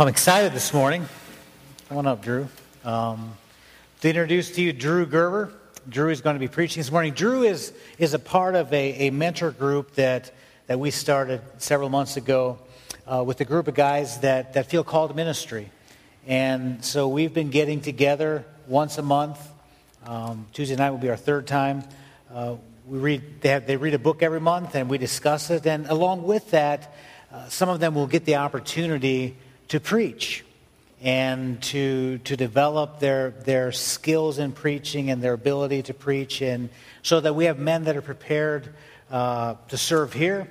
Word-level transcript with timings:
I'm 0.00 0.08
excited 0.08 0.54
this 0.54 0.72
morning. 0.72 1.06
Come 1.90 1.98
on 1.98 2.06
up, 2.06 2.22
Drew. 2.22 2.48
Um, 2.86 3.34
to 4.00 4.08
introduce 4.08 4.50
to 4.52 4.62
you 4.62 4.72
Drew 4.72 5.04
Gerber. 5.04 5.52
Drew 5.90 6.08
is 6.08 6.22
going 6.22 6.36
to 6.36 6.40
be 6.40 6.48
preaching 6.48 6.80
this 6.80 6.90
morning. 6.90 7.12
Drew 7.12 7.42
is, 7.42 7.74
is 7.98 8.14
a 8.14 8.18
part 8.18 8.54
of 8.54 8.72
a, 8.72 9.08
a 9.08 9.10
mentor 9.10 9.50
group 9.50 9.96
that, 9.96 10.32
that 10.68 10.80
we 10.80 10.90
started 10.90 11.42
several 11.58 11.90
months 11.90 12.16
ago 12.16 12.58
uh, 13.06 13.22
with 13.22 13.42
a 13.42 13.44
group 13.44 13.68
of 13.68 13.74
guys 13.74 14.20
that, 14.20 14.54
that 14.54 14.70
feel 14.70 14.82
called 14.82 15.10
to 15.10 15.16
ministry. 15.16 15.70
And 16.26 16.82
so 16.82 17.06
we've 17.06 17.34
been 17.34 17.50
getting 17.50 17.82
together 17.82 18.46
once 18.66 18.96
a 18.96 19.02
month. 19.02 19.38
Um, 20.06 20.46
Tuesday 20.54 20.76
night 20.76 20.92
will 20.92 20.96
be 20.96 21.10
our 21.10 21.16
third 21.18 21.46
time. 21.46 21.84
Uh, 22.32 22.56
we 22.86 22.98
read, 22.98 23.42
they, 23.42 23.50
have, 23.50 23.66
they 23.66 23.76
read 23.76 23.92
a 23.92 23.98
book 23.98 24.22
every 24.22 24.40
month 24.40 24.76
and 24.76 24.88
we 24.88 24.96
discuss 24.96 25.50
it. 25.50 25.66
And 25.66 25.86
along 25.88 26.22
with 26.22 26.52
that, 26.52 26.94
uh, 27.30 27.50
some 27.50 27.68
of 27.68 27.80
them 27.80 27.94
will 27.94 28.06
get 28.06 28.24
the 28.24 28.36
opportunity 28.36 29.36
to 29.70 29.80
preach 29.80 30.44
and 31.02 31.62
to, 31.62 32.18
to 32.18 32.36
develop 32.36 33.00
their, 33.00 33.30
their 33.30 33.72
skills 33.72 34.38
in 34.38 34.52
preaching 34.52 35.10
and 35.10 35.22
their 35.22 35.32
ability 35.32 35.82
to 35.82 35.94
preach, 35.94 36.42
and 36.42 36.68
so 37.02 37.20
that 37.20 37.34
we 37.34 37.46
have 37.46 37.58
men 37.58 37.84
that 37.84 37.96
are 37.96 38.02
prepared 38.02 38.68
uh, 39.10 39.54
to 39.68 39.78
serve 39.78 40.12
here 40.12 40.46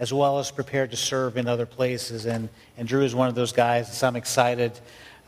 as 0.00 0.12
well 0.12 0.38
as 0.38 0.50
prepared 0.50 0.90
to 0.90 0.96
serve 0.96 1.36
in 1.36 1.46
other 1.46 1.66
places. 1.66 2.26
And, 2.26 2.48
and 2.76 2.88
Drew 2.88 3.04
is 3.04 3.14
one 3.14 3.28
of 3.28 3.34
those 3.34 3.52
guys, 3.52 3.96
so 3.96 4.08
I'm 4.08 4.16
excited. 4.16 4.72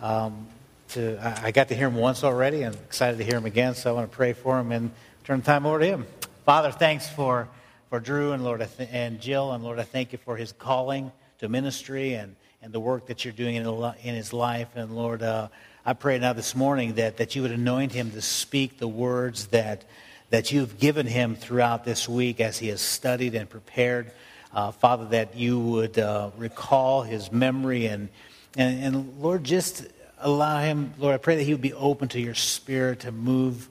Um, 0.00 0.46
to, 0.88 1.18
I, 1.18 1.48
I 1.48 1.50
got 1.50 1.68
to 1.68 1.74
hear 1.74 1.88
him 1.88 1.96
once 1.96 2.24
already, 2.24 2.62
and 2.62 2.74
excited 2.74 3.18
to 3.18 3.24
hear 3.24 3.36
him 3.36 3.44
again, 3.44 3.74
so 3.74 3.90
I 3.90 3.92
want 3.92 4.10
to 4.10 4.16
pray 4.16 4.32
for 4.32 4.58
him 4.58 4.72
and 4.72 4.90
turn 5.24 5.40
the 5.40 5.46
time 5.46 5.66
over 5.66 5.80
to 5.80 5.86
him. 5.86 6.06
Father, 6.44 6.70
thanks 6.70 7.08
for, 7.08 7.48
for 7.90 8.00
Drew 8.00 8.32
and 8.32 8.42
Lord 8.42 8.66
and 8.78 9.20
Jill, 9.20 9.52
and 9.52 9.62
Lord, 9.62 9.78
I 9.78 9.84
thank 9.84 10.12
you 10.12 10.18
for 10.18 10.36
his 10.36 10.52
calling 10.52 11.12
to 11.38 11.48
ministry 11.48 12.14
and 12.14 12.34
and 12.66 12.74
the 12.74 12.80
work 12.80 13.06
that 13.06 13.24
you're 13.24 13.32
doing 13.32 13.54
in, 13.54 14.14
his 14.16 14.32
life. 14.32 14.66
And 14.74 14.96
Lord, 14.96 15.22
uh, 15.22 15.46
I 15.84 15.92
pray 15.92 16.18
now 16.18 16.32
this 16.32 16.56
morning 16.56 16.94
that, 16.94 17.18
that 17.18 17.36
you 17.36 17.42
would 17.42 17.52
anoint 17.52 17.92
him 17.92 18.10
to 18.10 18.20
speak 18.20 18.80
the 18.80 18.88
words 18.88 19.46
that, 19.48 19.84
that 20.30 20.50
you've 20.50 20.76
given 20.76 21.06
him 21.06 21.36
throughout 21.36 21.84
this 21.84 22.08
week 22.08 22.40
as 22.40 22.58
he 22.58 22.66
has 22.66 22.80
studied 22.80 23.36
and 23.36 23.48
prepared. 23.48 24.10
Uh, 24.52 24.72
Father, 24.72 25.04
that 25.10 25.36
you 25.36 25.60
would 25.60 25.96
uh, 25.96 26.30
recall 26.36 27.02
his 27.02 27.30
memory 27.30 27.86
and, 27.86 28.08
and, 28.56 28.82
and 28.82 29.22
Lord, 29.22 29.44
just 29.44 29.86
allow 30.18 30.58
him, 30.58 30.92
Lord, 30.98 31.14
I 31.14 31.18
pray 31.18 31.36
that 31.36 31.44
he 31.44 31.52
would 31.52 31.62
be 31.62 31.74
open 31.74 32.08
to 32.08 32.20
your 32.20 32.34
spirit 32.34 32.98
to 33.00 33.12
move 33.12 33.68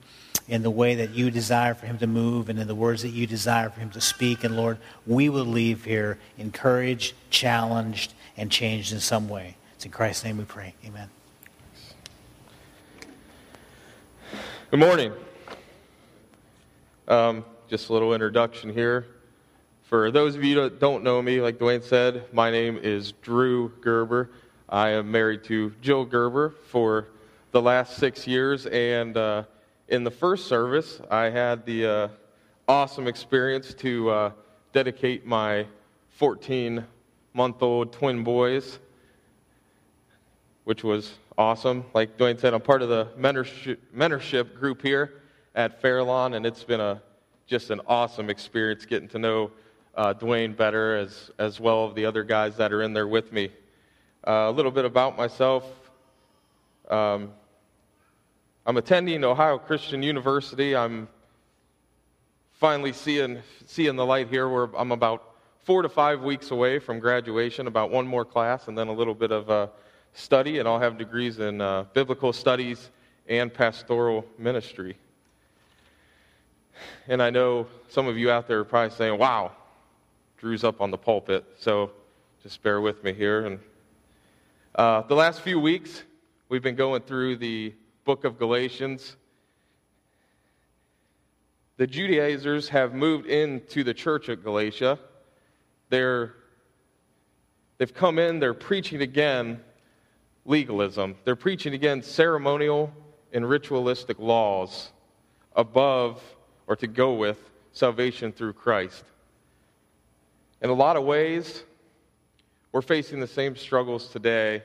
in 0.48 0.62
the 0.62 0.70
way 0.70 0.94
that 0.94 1.10
you 1.10 1.30
desire 1.30 1.74
for 1.74 1.84
him 1.84 1.98
to 1.98 2.06
move 2.06 2.48
and 2.48 2.58
in 2.58 2.66
the 2.66 2.74
words 2.74 3.02
that 3.02 3.10
you 3.10 3.26
desire 3.26 3.68
for 3.68 3.80
him 3.80 3.90
to 3.90 4.00
speak. 4.00 4.42
And 4.42 4.56
Lord, 4.56 4.78
we 5.06 5.28
will 5.28 5.44
leave 5.44 5.84
here 5.84 6.18
encouraged, 6.38 7.12
challenged, 7.28 8.14
and 8.36 8.50
changed 8.50 8.92
in 8.92 9.00
some 9.00 9.28
way. 9.28 9.56
It's 9.74 9.84
in 9.84 9.90
Christ's 9.90 10.24
name 10.24 10.38
we 10.38 10.44
pray. 10.44 10.74
Amen. 10.84 11.08
Good 14.70 14.80
morning. 14.80 15.12
Um, 17.08 17.44
just 17.68 17.88
a 17.88 17.92
little 17.92 18.12
introduction 18.12 18.72
here. 18.72 19.06
For 19.84 20.10
those 20.10 20.34
of 20.34 20.42
you 20.42 20.60
that 20.62 20.80
don't 20.80 21.04
know 21.04 21.22
me, 21.22 21.40
like 21.40 21.58
Dwayne 21.58 21.82
said, 21.82 22.24
my 22.32 22.50
name 22.50 22.76
is 22.76 23.12
Drew 23.22 23.68
Gerber. 23.80 24.30
I 24.68 24.90
am 24.90 25.10
married 25.12 25.44
to 25.44 25.72
Jill 25.80 26.04
Gerber 26.04 26.54
for 26.68 27.06
the 27.52 27.62
last 27.62 27.96
six 27.96 28.26
years, 28.26 28.66
and 28.66 29.16
uh, 29.16 29.44
in 29.88 30.02
the 30.02 30.10
first 30.10 30.48
service, 30.48 31.00
I 31.08 31.30
had 31.30 31.64
the 31.64 31.86
uh, 31.86 32.08
awesome 32.66 33.06
experience 33.06 33.72
to 33.74 34.10
uh, 34.10 34.30
dedicate 34.72 35.24
my 35.24 35.66
14 36.10 36.84
month 37.36 37.62
old 37.62 37.92
twin 37.92 38.24
boys, 38.24 38.78
which 40.64 40.82
was 40.82 41.12
awesome. 41.36 41.84
Like 41.92 42.16
Dwayne 42.16 42.40
said, 42.40 42.54
I'm 42.54 42.62
part 42.62 42.80
of 42.80 42.88
the 42.88 43.08
mentorship, 43.18 43.76
mentorship 43.94 44.58
group 44.58 44.80
here 44.80 45.20
at 45.54 45.82
Fairlawn, 45.82 46.32
and 46.32 46.46
it's 46.46 46.64
been 46.64 46.80
a, 46.80 47.02
just 47.46 47.68
an 47.68 47.82
awesome 47.86 48.30
experience 48.30 48.86
getting 48.86 49.08
to 49.08 49.18
know 49.18 49.50
uh, 49.96 50.14
Dwayne 50.14 50.56
better 50.56 50.96
as, 50.96 51.30
as 51.38 51.60
well 51.60 51.86
as 51.88 51.94
the 51.94 52.06
other 52.06 52.24
guys 52.24 52.56
that 52.56 52.72
are 52.72 52.80
in 52.80 52.94
there 52.94 53.06
with 53.06 53.30
me. 53.34 53.50
Uh, 54.26 54.48
a 54.48 54.50
little 54.50 54.72
bit 54.72 54.86
about 54.86 55.18
myself. 55.18 55.64
Um, 56.88 57.32
I'm 58.64 58.78
attending 58.78 59.22
Ohio 59.24 59.58
Christian 59.58 60.02
University. 60.02 60.74
I'm 60.74 61.06
finally 62.54 62.94
seeing, 62.94 63.42
seeing 63.66 63.96
the 63.96 64.06
light 64.06 64.28
here 64.28 64.48
where 64.48 64.70
I'm 64.74 64.90
about 64.90 65.35
four 65.66 65.82
to 65.82 65.88
five 65.88 66.22
weeks 66.22 66.52
away 66.52 66.78
from 66.78 67.00
graduation, 67.00 67.66
about 67.66 67.90
one 67.90 68.06
more 68.06 68.24
class, 68.24 68.68
and 68.68 68.78
then 68.78 68.86
a 68.86 68.92
little 68.92 69.16
bit 69.16 69.32
of 69.32 69.50
uh, 69.50 69.66
study, 70.12 70.60
and 70.60 70.68
I'll 70.68 70.78
have 70.78 70.96
degrees 70.96 71.40
in 71.40 71.60
uh, 71.60 71.86
biblical 71.92 72.32
studies 72.32 72.92
and 73.28 73.52
pastoral 73.52 74.24
ministry. 74.38 74.96
And 77.08 77.20
I 77.20 77.30
know 77.30 77.66
some 77.88 78.06
of 78.06 78.16
you 78.16 78.30
out 78.30 78.46
there 78.46 78.60
are 78.60 78.64
probably 78.64 78.94
saying, 78.94 79.18
wow, 79.18 79.50
Drew's 80.38 80.62
up 80.62 80.80
on 80.80 80.92
the 80.92 80.98
pulpit, 80.98 81.44
so 81.58 81.90
just 82.44 82.62
bear 82.62 82.80
with 82.80 83.02
me 83.02 83.12
here. 83.12 83.46
And 83.46 83.58
uh, 84.76 85.00
the 85.02 85.16
last 85.16 85.40
few 85.40 85.58
weeks, 85.58 86.04
we've 86.48 86.62
been 86.62 86.76
going 86.76 87.02
through 87.02 87.38
the 87.38 87.74
book 88.04 88.22
of 88.22 88.38
Galatians. 88.38 89.16
The 91.76 91.88
Judaizers 91.88 92.68
have 92.68 92.94
moved 92.94 93.26
into 93.26 93.82
the 93.82 93.94
church 93.94 94.28
at 94.28 94.44
Galatia 94.44 95.00
they're, 95.88 96.34
they've 97.78 97.94
come 97.94 98.18
in, 98.18 98.40
they're 98.40 98.54
preaching 98.54 99.02
again 99.02 99.60
legalism. 100.44 101.16
They're 101.24 101.36
preaching 101.36 101.74
again 101.74 102.02
ceremonial 102.02 102.92
and 103.32 103.48
ritualistic 103.48 104.18
laws 104.18 104.92
above 105.54 106.22
or 106.66 106.76
to 106.76 106.86
go 106.86 107.14
with 107.14 107.38
salvation 107.72 108.32
through 108.32 108.54
Christ. 108.54 109.04
In 110.62 110.70
a 110.70 110.74
lot 110.74 110.96
of 110.96 111.04
ways, 111.04 111.64
we're 112.72 112.82
facing 112.82 113.20
the 113.20 113.26
same 113.26 113.56
struggles 113.56 114.08
today 114.08 114.62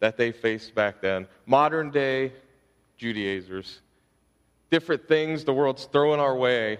that 0.00 0.16
they 0.16 0.32
faced 0.32 0.74
back 0.74 1.00
then. 1.00 1.26
Modern 1.46 1.90
day 1.90 2.32
Judaizers. 2.96 3.80
Different 4.70 5.06
things 5.08 5.44
the 5.44 5.52
world's 5.52 5.86
throwing 5.86 6.20
our 6.20 6.36
way, 6.36 6.78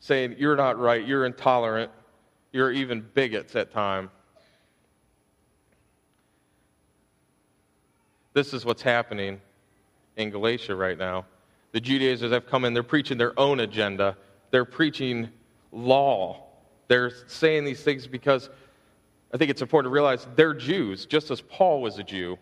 saying, 0.00 0.36
You're 0.38 0.56
not 0.56 0.78
right, 0.78 1.04
you're 1.06 1.26
intolerant, 1.26 1.90
you're 2.52 2.72
even 2.72 3.06
bigots 3.14 3.54
at 3.56 3.70
times. 3.72 4.10
This 8.32 8.54
is 8.54 8.64
what's 8.64 8.82
happening 8.82 9.40
in 10.16 10.30
Galatia 10.30 10.74
right 10.74 10.96
now. 10.96 11.26
The 11.72 11.80
Judaizers 11.80 12.32
have 12.32 12.46
come 12.46 12.64
in, 12.64 12.72
they're 12.72 12.82
preaching 12.82 13.18
their 13.18 13.38
own 13.38 13.60
agenda. 13.60 14.16
They're 14.50 14.64
preaching 14.64 15.28
law. 15.72 16.44
They're 16.88 17.12
saying 17.26 17.64
these 17.64 17.82
things 17.82 18.06
because 18.06 18.48
I 19.32 19.36
think 19.36 19.50
it's 19.50 19.60
important 19.60 19.90
to 19.90 19.94
realize 19.94 20.26
they're 20.36 20.54
Jews, 20.54 21.04
just 21.04 21.30
as 21.30 21.40
Paul 21.40 21.82
was 21.82 21.98
a 21.98 22.02
Jew. 22.02 22.38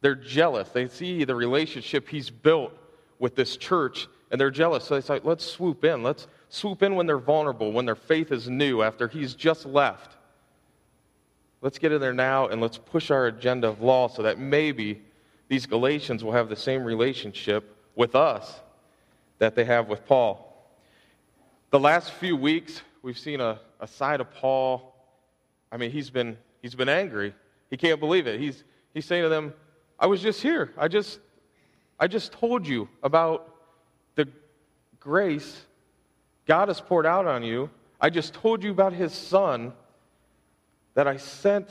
They're 0.00 0.16
jealous. 0.16 0.68
They 0.70 0.88
see 0.88 1.24
the 1.24 1.34
relationship 1.34 2.08
he's 2.08 2.28
built 2.28 2.72
with 3.18 3.36
this 3.36 3.56
church, 3.56 4.08
and 4.30 4.40
they're 4.40 4.50
jealous. 4.50 4.84
So 4.84 4.94
they 4.94 5.00
say, 5.00 5.20
let's 5.22 5.44
swoop 5.44 5.84
in. 5.84 6.02
Let's, 6.02 6.26
swoop 6.48 6.82
in 6.82 6.94
when 6.94 7.06
they're 7.06 7.18
vulnerable, 7.18 7.72
when 7.72 7.86
their 7.86 7.94
faith 7.94 8.32
is 8.32 8.48
new, 8.48 8.82
after 8.82 9.08
he's 9.08 9.34
just 9.34 9.66
left. 9.66 10.16
Let's 11.62 11.78
get 11.78 11.92
in 11.92 12.00
there 12.00 12.14
now 12.14 12.48
and 12.48 12.60
let's 12.60 12.78
push 12.78 13.10
our 13.10 13.26
agenda 13.26 13.68
of 13.68 13.80
law 13.80 14.08
so 14.08 14.22
that 14.22 14.38
maybe 14.38 15.02
these 15.48 15.66
Galatians 15.66 16.22
will 16.22 16.32
have 16.32 16.48
the 16.48 16.56
same 16.56 16.84
relationship 16.84 17.76
with 17.94 18.14
us 18.14 18.60
that 19.38 19.54
they 19.54 19.64
have 19.64 19.88
with 19.88 20.06
Paul. 20.06 20.42
The 21.70 21.80
last 21.80 22.12
few 22.12 22.36
weeks, 22.36 22.82
we've 23.02 23.18
seen 23.18 23.40
a, 23.40 23.58
a 23.80 23.86
side 23.86 24.20
of 24.20 24.32
Paul. 24.32 24.94
I 25.72 25.76
mean, 25.76 25.90
he's 25.90 26.10
been, 26.10 26.36
he's 26.62 26.74
been 26.74 26.88
angry. 26.88 27.34
He 27.70 27.76
can't 27.76 28.00
believe 28.00 28.26
it. 28.26 28.40
He's, 28.40 28.64
he's 28.94 29.04
saying 29.04 29.24
to 29.24 29.28
them, 29.28 29.52
I 29.98 30.06
was 30.06 30.20
just 30.20 30.42
here. 30.42 30.72
I 30.76 30.88
just, 30.88 31.18
I 31.98 32.06
just 32.06 32.32
told 32.32 32.66
you 32.66 32.88
about 33.02 33.54
the 34.14 34.28
grace 35.00 35.62
God 36.46 36.68
has 36.68 36.80
poured 36.80 37.06
out 37.06 37.26
on 37.26 37.42
you. 37.42 37.70
I 38.00 38.10
just 38.10 38.34
told 38.34 38.62
you 38.62 38.70
about 38.70 38.92
his 38.92 39.12
son 39.12 39.72
that 40.94 41.06
I 41.06 41.16
sent, 41.16 41.68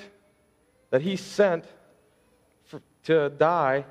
that 0.89 1.01
he 1.01 1.15
sent 1.15 1.65
for, 2.65 2.81
to 3.05 3.29
die 3.29 3.85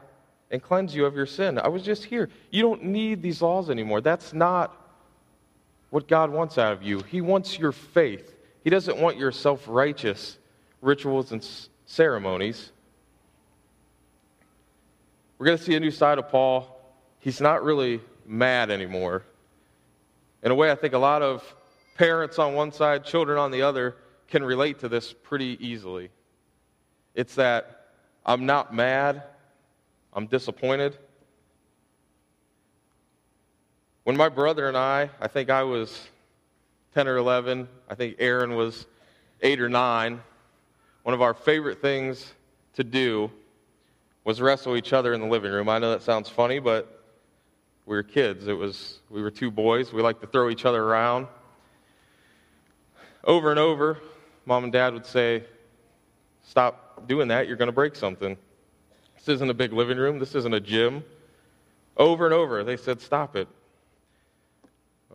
and 0.50 0.62
cleanse 0.62 0.94
you 0.94 1.06
of 1.06 1.16
your 1.16 1.26
sin. 1.26 1.58
I 1.58 1.68
was 1.68 1.82
just 1.82 2.04
here. 2.04 2.28
You 2.50 2.62
don't 2.62 2.84
need 2.84 3.22
these 3.22 3.42
laws 3.42 3.70
anymore. 3.70 4.00
That's 4.00 4.32
not 4.32 4.76
what 5.90 6.06
God 6.06 6.30
wants 6.30 6.58
out 6.58 6.72
of 6.72 6.82
you. 6.82 7.00
He 7.00 7.20
wants 7.20 7.58
your 7.58 7.72
faith. 7.72 8.34
He 8.62 8.70
doesn't 8.70 8.98
want 8.98 9.16
your 9.16 9.32
self 9.32 9.66
righteous 9.68 10.38
rituals 10.80 11.32
and 11.32 11.46
ceremonies. 11.86 12.72
We're 15.38 15.46
going 15.46 15.58
to 15.58 15.64
see 15.64 15.74
a 15.74 15.80
new 15.80 15.90
side 15.90 16.18
of 16.18 16.28
Paul. 16.28 16.80
He's 17.18 17.40
not 17.40 17.64
really 17.64 18.00
mad 18.26 18.70
anymore. 18.70 19.24
In 20.44 20.50
a 20.50 20.54
way, 20.54 20.70
I 20.70 20.74
think 20.74 20.92
a 20.92 20.98
lot 20.98 21.22
of 21.22 21.42
parents 21.96 22.38
on 22.38 22.52
one 22.52 22.70
side, 22.70 23.04
children 23.04 23.38
on 23.38 23.50
the 23.50 23.62
other, 23.62 23.96
can 24.28 24.44
relate 24.44 24.78
to 24.80 24.90
this 24.90 25.12
pretty 25.12 25.56
easily. 25.58 26.10
It's 27.14 27.34
that 27.36 27.86
I'm 28.26 28.44
not 28.44 28.74
mad, 28.74 29.22
I'm 30.12 30.26
disappointed. 30.26 30.98
When 34.04 34.18
my 34.18 34.28
brother 34.28 34.68
and 34.68 34.76
I, 34.76 35.08
I 35.18 35.28
think 35.28 35.48
I 35.48 35.62
was 35.62 36.08
10 36.94 37.08
or 37.08 37.16
11, 37.16 37.66
I 37.88 37.94
think 37.94 38.16
Aaron 38.18 38.54
was 38.54 38.86
8 39.40 39.62
or 39.62 39.70
9, 39.70 40.20
one 41.04 41.14
of 41.14 41.22
our 41.22 41.32
favorite 41.32 41.80
things 41.80 42.34
to 42.74 42.84
do 42.84 43.30
was 44.24 44.42
wrestle 44.42 44.76
each 44.76 44.92
other 44.92 45.14
in 45.14 45.20
the 45.20 45.26
living 45.26 45.52
room. 45.52 45.70
I 45.70 45.78
know 45.78 45.90
that 45.90 46.02
sounds 46.02 46.28
funny, 46.28 46.58
but 46.58 47.03
we 47.86 47.96
were 47.96 48.02
kids. 48.02 48.46
It 48.46 48.54
was 48.54 49.00
we 49.10 49.22
were 49.22 49.30
two 49.30 49.50
boys. 49.50 49.92
We 49.92 50.02
liked 50.02 50.20
to 50.22 50.26
throw 50.26 50.50
each 50.50 50.64
other 50.64 50.82
around. 50.82 51.26
Over 53.22 53.50
and 53.50 53.58
over, 53.58 53.98
mom 54.46 54.64
and 54.64 54.72
dad 54.72 54.94
would 54.94 55.06
say, 55.06 55.44
"Stop 56.42 57.06
doing 57.06 57.28
that. 57.28 57.46
You're 57.46 57.56
going 57.56 57.68
to 57.68 57.72
break 57.72 57.96
something." 57.96 58.36
This 59.16 59.28
isn't 59.36 59.50
a 59.50 59.54
big 59.54 59.72
living 59.72 59.98
room. 59.98 60.18
This 60.18 60.34
isn't 60.34 60.52
a 60.52 60.60
gym. 60.60 61.04
Over 61.96 62.26
and 62.26 62.34
over, 62.34 62.64
they 62.64 62.76
said, 62.76 63.00
"Stop 63.00 63.36
it." 63.36 63.48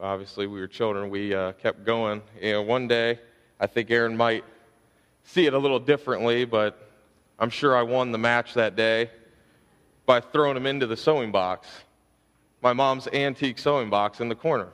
Obviously, 0.01 0.47
we 0.47 0.59
were 0.59 0.67
children. 0.67 1.09
We 1.09 1.33
uh, 1.33 1.51
kept 1.53 1.85
going. 1.85 2.21
You 2.41 2.53
know, 2.53 2.61
one 2.61 2.87
day, 2.87 3.19
I 3.59 3.67
think 3.67 3.91
Aaron 3.91 4.15
might 4.15 4.45
see 5.25 5.45
it 5.45 5.53
a 5.53 5.57
little 5.57 5.79
differently, 5.79 6.45
but 6.45 6.89
I'm 7.37 7.49
sure 7.49 7.75
I 7.75 7.83
won 7.83 8.11
the 8.11 8.17
match 8.17 8.53
that 8.53 8.75
day 8.75 9.09
by 10.05 10.21
throwing 10.21 10.55
him 10.55 10.65
into 10.65 10.87
the 10.87 10.97
sewing 10.97 11.31
box, 11.31 11.67
my 12.61 12.73
mom's 12.73 13.07
antique 13.07 13.57
sewing 13.57 13.89
box 13.89 14.19
in 14.19 14.29
the 14.29 14.35
corner. 14.35 14.67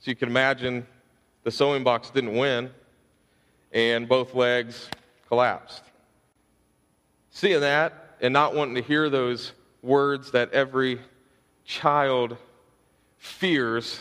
So 0.00 0.10
you 0.10 0.16
can 0.16 0.28
imagine 0.28 0.86
the 1.44 1.50
sewing 1.50 1.84
box 1.84 2.10
didn't 2.10 2.36
win, 2.36 2.70
and 3.72 4.08
both 4.08 4.34
legs 4.34 4.88
collapsed. 5.28 5.82
Seeing 7.30 7.60
that 7.60 8.16
and 8.20 8.32
not 8.32 8.54
wanting 8.54 8.74
to 8.74 8.82
hear 8.82 9.08
those 9.08 9.52
words 9.82 10.30
that 10.32 10.52
every 10.52 11.00
child 11.64 12.36
fears 13.18 14.00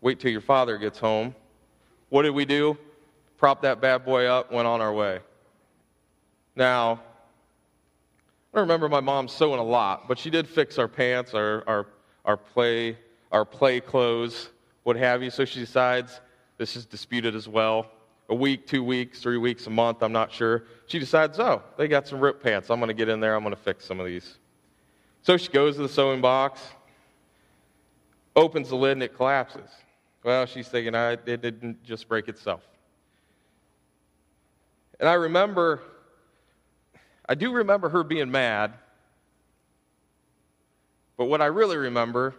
wait 0.00 0.20
till 0.20 0.30
your 0.30 0.40
father 0.40 0.76
gets 0.76 0.98
home. 0.98 1.34
What 2.10 2.22
did 2.22 2.30
we 2.30 2.44
do? 2.44 2.76
Prop 3.38 3.62
that 3.62 3.80
bad 3.80 4.04
boy 4.04 4.26
up, 4.26 4.52
went 4.52 4.68
on 4.68 4.80
our 4.80 4.92
way. 4.92 5.20
Now, 6.54 7.00
I 8.54 8.60
remember 8.60 8.88
my 8.88 9.00
mom 9.00 9.26
sewing 9.26 9.58
a 9.58 9.64
lot, 9.64 10.06
but 10.06 10.16
she 10.16 10.30
did 10.30 10.48
fix 10.48 10.78
our 10.78 10.86
pants, 10.86 11.34
our, 11.34 11.64
our, 11.66 11.86
our, 12.24 12.36
play, 12.36 12.96
our 13.32 13.44
play 13.44 13.80
clothes, 13.80 14.50
what 14.84 14.94
have 14.96 15.24
you. 15.24 15.30
So 15.30 15.44
she 15.44 15.58
decides, 15.58 16.20
this 16.56 16.76
is 16.76 16.86
disputed 16.86 17.34
as 17.34 17.48
well. 17.48 17.90
A 18.28 18.34
week, 18.34 18.66
two 18.66 18.84
weeks, 18.84 19.20
three 19.20 19.38
weeks, 19.38 19.66
a 19.66 19.70
month, 19.70 20.02
I'm 20.02 20.12
not 20.12 20.30
sure. 20.32 20.64
She 20.86 21.00
decides, 21.00 21.40
oh, 21.40 21.62
they 21.76 21.88
got 21.88 22.06
some 22.06 22.20
ripped 22.20 22.44
pants. 22.44 22.70
I'm 22.70 22.78
going 22.78 22.88
to 22.88 22.94
get 22.94 23.08
in 23.08 23.18
there, 23.18 23.34
I'm 23.34 23.42
going 23.42 23.54
to 23.54 23.60
fix 23.60 23.84
some 23.84 23.98
of 23.98 24.06
these. 24.06 24.38
So 25.22 25.36
she 25.36 25.50
goes 25.50 25.74
to 25.76 25.82
the 25.82 25.88
sewing 25.88 26.20
box, 26.20 26.60
opens 28.36 28.68
the 28.68 28.76
lid, 28.76 28.92
and 28.92 29.02
it 29.02 29.16
collapses. 29.16 29.68
Well, 30.22 30.46
she's 30.46 30.68
thinking, 30.68 30.94
it 30.94 31.24
didn't 31.24 31.82
just 31.82 32.08
break 32.08 32.28
itself. 32.28 32.62
And 35.00 35.08
I 35.08 35.14
remember 35.14 35.82
I 37.26 37.34
do 37.34 37.52
remember 37.52 37.88
her 37.88 38.04
being 38.04 38.30
mad, 38.30 38.74
but 41.16 41.26
what 41.26 41.40
I 41.40 41.46
really 41.46 41.76
remember, 41.76 42.34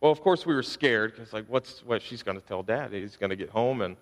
well, 0.00 0.12
of 0.12 0.20
course 0.20 0.46
we 0.46 0.54
were 0.54 0.62
scared 0.62 1.12
because, 1.12 1.32
like, 1.32 1.46
what's 1.48 1.84
what 1.84 2.00
she's 2.00 2.22
going 2.22 2.40
to 2.40 2.46
tell 2.46 2.62
Dad? 2.62 2.92
He's 2.92 3.16
going 3.16 3.30
to 3.30 3.36
get 3.36 3.50
home, 3.50 3.82
and 3.82 3.96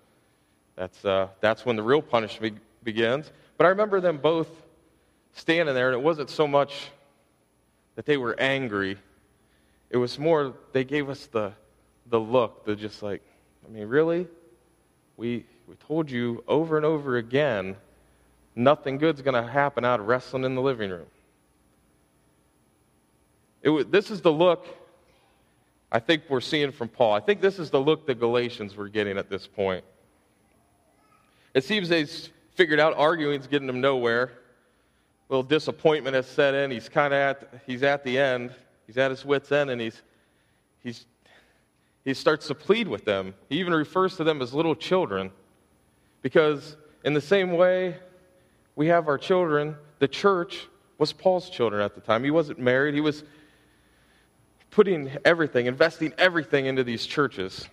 that's 0.77 1.05
uh, 1.05 1.29
that's 1.41 1.65
when 1.65 1.77
the 1.77 1.83
real 1.83 2.03
punishment 2.03 2.59
begins. 2.85 3.33
But 3.57 3.65
I 3.65 3.69
remember 3.71 4.01
them 4.01 4.19
both 4.19 4.49
standing 5.33 5.75
there, 5.75 5.89
and 5.89 5.99
it 5.99 6.05
wasn't 6.05 6.29
so 6.29 6.47
much 6.47 6.91
that 7.95 8.05
they 8.05 8.19
were 8.19 8.39
angry; 8.39 8.99
it 9.89 9.97
was 9.97 10.19
more 10.19 10.55
they 10.73 10.85
gave 10.85 11.09
us 11.09 11.27
the 11.27 11.53
the 12.11 12.21
look, 12.21 12.67
the 12.67 12.77
just 12.77 13.03
like, 13.03 13.23
I 13.67 13.71
mean, 13.71 13.87
really, 13.87 14.27
we 15.17 15.47
we 15.67 15.77
told 15.77 16.11
you 16.11 16.45
over 16.47 16.77
and 16.77 16.85
over 16.85 17.17
again 17.17 17.77
nothing 18.59 18.99
good's 18.99 19.23
going 19.23 19.43
to 19.43 19.49
happen 19.49 19.85
out 19.85 20.01
of 20.01 20.07
wrestling 20.07 20.45
in 20.45 20.55
the 20.55 20.61
living 20.61 20.91
room. 20.91 21.07
This 23.91 24.11
is 24.11 24.21
the 24.21 24.33
look 24.33 24.67
I 25.91 26.01
think 26.01 26.25
we're 26.29 26.41
seeing 26.41 26.71
from 26.73 26.89
Paul. 26.89 27.15
I 27.15 27.21
think 27.21 27.41
this 27.41 27.59
is 27.59 27.71
the 27.71 27.81
look 27.81 28.07
the 28.07 28.15
Galatians 28.15 28.77
were 28.77 28.89
getting 28.89 29.17
at 29.17 29.31
this 29.31 29.47
point. 29.47 29.85
It 31.55 31.65
seems 31.65 31.89
they've 31.89 32.11
figured 32.55 32.79
out 32.79 32.95
arguing's 32.97 33.47
getting 33.47 33.67
them 33.67 33.81
nowhere. 33.81 34.25
A 34.25 35.33
little 35.33 35.43
disappointment 35.43 36.15
has 36.15 36.27
set 36.27 36.55
in. 36.55 36.71
He's 36.71 36.89
kind 36.89 37.15
of 37.15 37.19
at 37.19 37.63
he's 37.67 37.83
at 37.83 38.05
the 38.05 38.19
end. 38.19 38.55
He's 38.87 38.99
at 38.99 39.11
his 39.11 39.25
wits' 39.25 39.51
end, 39.51 39.71
and 39.71 39.81
he's 39.81 40.03
he's 40.83 41.07
he 42.05 42.15
starts 42.15 42.47
to 42.49 42.55
plead 42.55 42.87
with 42.87 43.05
them. 43.05 43.35
He 43.49 43.59
even 43.59 43.73
refers 43.73 44.17
to 44.17 44.25
them 44.25 44.43
as 44.43 44.53
little 44.53 44.75
children, 44.75 45.31
because 46.23 46.77
in 47.05 47.15
the 47.15 47.21
same 47.21 47.53
way 47.53 47.97
we 48.79 48.87
have 48.87 49.09
our 49.09 49.19
children. 49.19 49.75
The 49.99 50.07
church 50.07 50.69
was 50.99 51.13
Paul's 51.13 51.51
children 51.51 51.83
at 51.83 51.97
the 51.97 52.01
time. 52.01 52.23
He 52.23 52.31
wasn't 52.31 52.61
married, 52.61 52.95
he 52.95 53.01
was 53.01 53.25
putting 54.71 55.11
everything, 55.25 55.67
investing 55.67 56.13
everything 56.17 56.67
into 56.67 56.85
these 56.85 57.05
churches. 57.05 57.69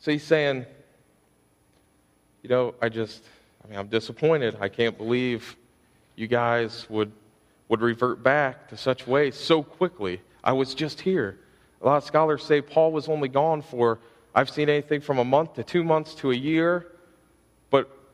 So 0.00 0.10
he's 0.10 0.24
saying, 0.24 0.66
you 2.42 2.48
know, 2.48 2.74
I 2.82 2.88
just, 2.88 3.22
I 3.64 3.68
mean, 3.68 3.78
I'm 3.78 3.86
disappointed. 3.86 4.56
I 4.60 4.68
can't 4.68 4.98
believe 4.98 5.54
you 6.16 6.26
guys 6.26 6.90
would, 6.90 7.12
would 7.68 7.80
revert 7.80 8.24
back 8.24 8.68
to 8.70 8.76
such 8.76 9.06
ways 9.06 9.36
so 9.36 9.62
quickly. 9.62 10.20
I 10.42 10.52
was 10.52 10.74
just 10.74 11.00
here. 11.00 11.38
A 11.80 11.86
lot 11.86 11.98
of 11.98 12.04
scholars 12.04 12.42
say 12.42 12.60
Paul 12.60 12.90
was 12.90 13.08
only 13.08 13.28
gone 13.28 13.62
for, 13.62 14.00
I've 14.34 14.50
seen 14.50 14.68
anything 14.68 15.00
from 15.00 15.18
a 15.18 15.24
month 15.24 15.54
to 15.54 15.62
two 15.62 15.84
months 15.84 16.12
to 16.16 16.32
a 16.32 16.36
year 16.36 16.88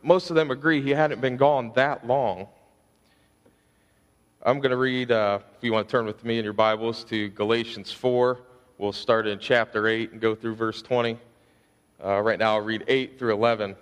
most 0.03 0.31
of 0.31 0.37
them 0.37 0.51
agree 0.51 0.83
he 0.83 0.91
hadn't 0.91 1.21
been 1.21 1.37
gone 1.37 1.73
that 1.75 2.07
long. 2.07 2.49
I'm 4.43 4.59
going 4.59 4.71
to 4.73 4.77
read, 4.77 5.13
uh, 5.13 5.39
if 5.57 5.63
you 5.63 5.73
want 5.73 5.89
to 5.89 5.93
turn 5.93 6.05
with 6.05 6.25
me 6.25 6.39
in 6.39 6.45
your 6.45 6.53
Bibles, 6.53 7.05
to 7.05 7.29
Galatians 7.31 7.93
4. 7.93 8.41
We'll 8.79 8.93
start 8.93 9.29
in 9.29 9.39
chapter 9.39 9.87
8 9.87 10.13
and 10.13 10.21
go 10.21 10.35
through 10.35 10.57
verse 10.57 10.83
20. 10.83 11.17
Uh, 12.05 12.21
right 12.21 12.39
now, 12.39 12.55
I'll 12.55 12.61
read 12.61 12.83
8 12.89 13.19
through 13.19 13.35
11. 13.35 13.77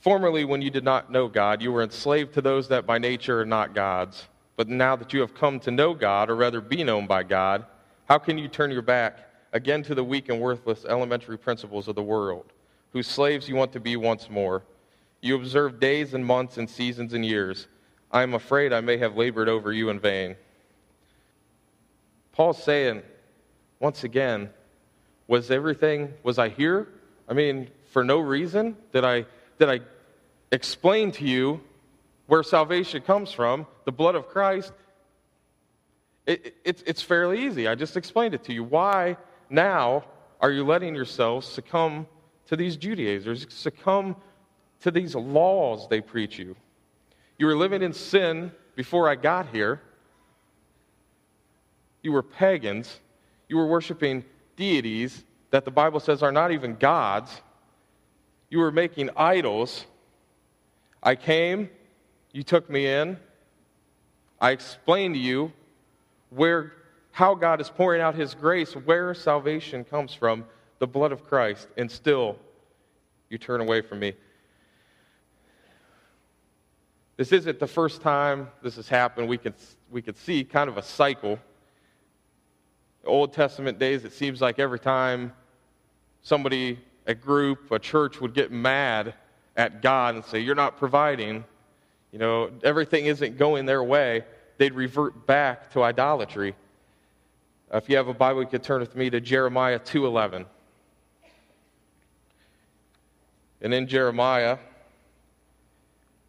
Formerly, 0.00 0.46
when 0.46 0.62
you 0.62 0.70
did 0.70 0.84
not 0.84 1.12
know 1.12 1.28
God, 1.28 1.60
you 1.60 1.70
were 1.70 1.82
enslaved 1.82 2.32
to 2.34 2.40
those 2.40 2.68
that 2.68 2.86
by 2.86 2.96
nature 2.96 3.42
are 3.42 3.46
not 3.46 3.74
gods. 3.74 4.26
But 4.56 4.68
now 4.68 4.96
that 4.96 5.12
you 5.12 5.20
have 5.20 5.34
come 5.34 5.60
to 5.60 5.70
know 5.70 5.92
God, 5.92 6.30
or 6.30 6.36
rather 6.36 6.62
be 6.62 6.82
known 6.82 7.06
by 7.06 7.22
God, 7.22 7.66
how 8.08 8.18
can 8.18 8.38
you 8.38 8.48
turn 8.48 8.70
your 8.70 8.82
back 8.82 9.18
again 9.52 9.82
to 9.82 9.94
the 9.94 10.02
weak 10.02 10.30
and 10.30 10.40
worthless 10.40 10.86
elementary 10.86 11.36
principles 11.36 11.86
of 11.86 11.94
the 11.94 12.02
world? 12.02 12.46
Whose 12.92 13.06
slaves 13.06 13.48
you 13.48 13.56
want 13.56 13.72
to 13.72 13.80
be 13.80 13.96
once 13.96 14.28
more. 14.30 14.62
You 15.20 15.36
observe 15.36 15.80
days 15.80 16.14
and 16.14 16.24
months 16.24 16.58
and 16.58 16.68
seasons 16.68 17.14
and 17.14 17.24
years. 17.24 17.68
I 18.10 18.22
am 18.22 18.34
afraid 18.34 18.72
I 18.72 18.80
may 18.80 18.98
have 18.98 19.16
labored 19.16 19.48
over 19.48 19.72
you 19.72 19.88
in 19.88 19.98
vain. 19.98 20.36
Paul's 22.32 22.62
saying, 22.62 23.02
once 23.78 24.04
again, 24.04 24.50
was 25.26 25.50
everything, 25.50 26.12
was 26.22 26.38
I 26.38 26.48
here? 26.48 26.88
I 27.28 27.34
mean, 27.34 27.70
for 27.92 28.04
no 28.04 28.18
reason? 28.18 28.76
Did 28.92 29.04
I, 29.04 29.26
did 29.58 29.68
I 29.68 29.80
explain 30.50 31.12
to 31.12 31.24
you 31.24 31.60
where 32.26 32.42
salvation 32.42 33.02
comes 33.02 33.32
from, 33.32 33.66
the 33.84 33.92
blood 33.92 34.14
of 34.14 34.28
Christ? 34.28 34.72
It, 36.26 36.46
it, 36.46 36.56
it's, 36.64 36.82
it's 36.86 37.02
fairly 37.02 37.46
easy. 37.46 37.68
I 37.68 37.74
just 37.74 37.96
explained 37.96 38.34
it 38.34 38.44
to 38.44 38.52
you. 38.52 38.64
Why 38.64 39.16
now 39.48 40.04
are 40.40 40.50
you 40.50 40.64
letting 40.64 40.94
yourselves 40.94 41.46
succumb 41.46 42.06
to 42.48 42.56
these 42.56 42.76
Judaizers, 42.76 43.46
succumb 43.48 44.16
to 44.80 44.90
these 44.90 45.14
laws 45.14 45.88
they 45.88 46.00
preach 46.00 46.38
you. 46.38 46.56
You 47.38 47.46
were 47.46 47.56
living 47.56 47.82
in 47.82 47.92
sin 47.92 48.52
before 48.74 49.08
I 49.08 49.14
got 49.14 49.48
here. 49.48 49.80
You 52.02 52.12
were 52.12 52.22
pagans. 52.22 53.00
You 53.48 53.56
were 53.56 53.66
worshiping 53.66 54.24
deities 54.56 55.24
that 55.50 55.64
the 55.64 55.70
Bible 55.70 56.00
says 56.00 56.22
are 56.22 56.32
not 56.32 56.50
even 56.50 56.74
gods. 56.76 57.42
You 58.50 58.58
were 58.58 58.72
making 58.72 59.10
idols. 59.16 59.86
I 61.02 61.14
came, 61.14 61.68
you 62.32 62.42
took 62.42 62.68
me 62.68 62.86
in. 62.86 63.18
I 64.40 64.50
explained 64.50 65.14
to 65.14 65.20
you 65.20 65.52
where 66.30 66.72
how 67.12 67.34
God 67.34 67.60
is 67.60 67.68
pouring 67.68 68.00
out 68.00 68.14
his 68.14 68.34
grace, 68.34 68.72
where 68.72 69.14
salvation 69.14 69.84
comes 69.84 70.14
from 70.14 70.44
the 70.82 70.86
blood 70.88 71.12
of 71.12 71.22
Christ, 71.22 71.68
and 71.76 71.88
still 71.88 72.34
you 73.30 73.38
turn 73.38 73.60
away 73.60 73.82
from 73.82 74.00
me. 74.00 74.14
This 77.16 77.30
isn't 77.30 77.60
the 77.60 77.68
first 77.68 78.02
time 78.02 78.48
this 78.64 78.74
has 78.74 78.88
happened. 78.88 79.28
We 79.28 79.38
can, 79.38 79.54
we 79.92 80.02
could 80.02 80.16
see 80.16 80.42
kind 80.42 80.68
of 80.68 80.78
a 80.78 80.82
cycle. 80.82 81.38
Old 83.04 83.32
Testament 83.32 83.78
days, 83.78 84.04
it 84.04 84.12
seems 84.12 84.40
like 84.40 84.58
every 84.58 84.80
time 84.80 85.32
somebody, 86.22 86.80
a 87.06 87.14
group, 87.14 87.70
a 87.70 87.78
church 87.78 88.20
would 88.20 88.34
get 88.34 88.50
mad 88.50 89.14
at 89.56 89.82
God 89.82 90.16
and 90.16 90.24
say, 90.24 90.40
You're 90.40 90.56
not 90.56 90.78
providing, 90.78 91.44
you 92.10 92.18
know, 92.18 92.50
everything 92.64 93.06
isn't 93.06 93.38
going 93.38 93.66
their 93.66 93.84
way, 93.84 94.24
they'd 94.58 94.74
revert 94.74 95.28
back 95.28 95.70
to 95.74 95.84
idolatry. 95.84 96.56
If 97.72 97.88
you 97.88 97.96
have 97.98 98.08
a 98.08 98.14
Bible, 98.14 98.42
you 98.42 98.48
could 98.48 98.64
turn 98.64 98.80
with 98.80 98.96
me 98.96 99.10
to 99.10 99.20
Jeremiah 99.20 99.78
2:11. 99.78 100.44
And 103.62 103.72
in 103.72 103.86
Jeremiah 103.86 104.58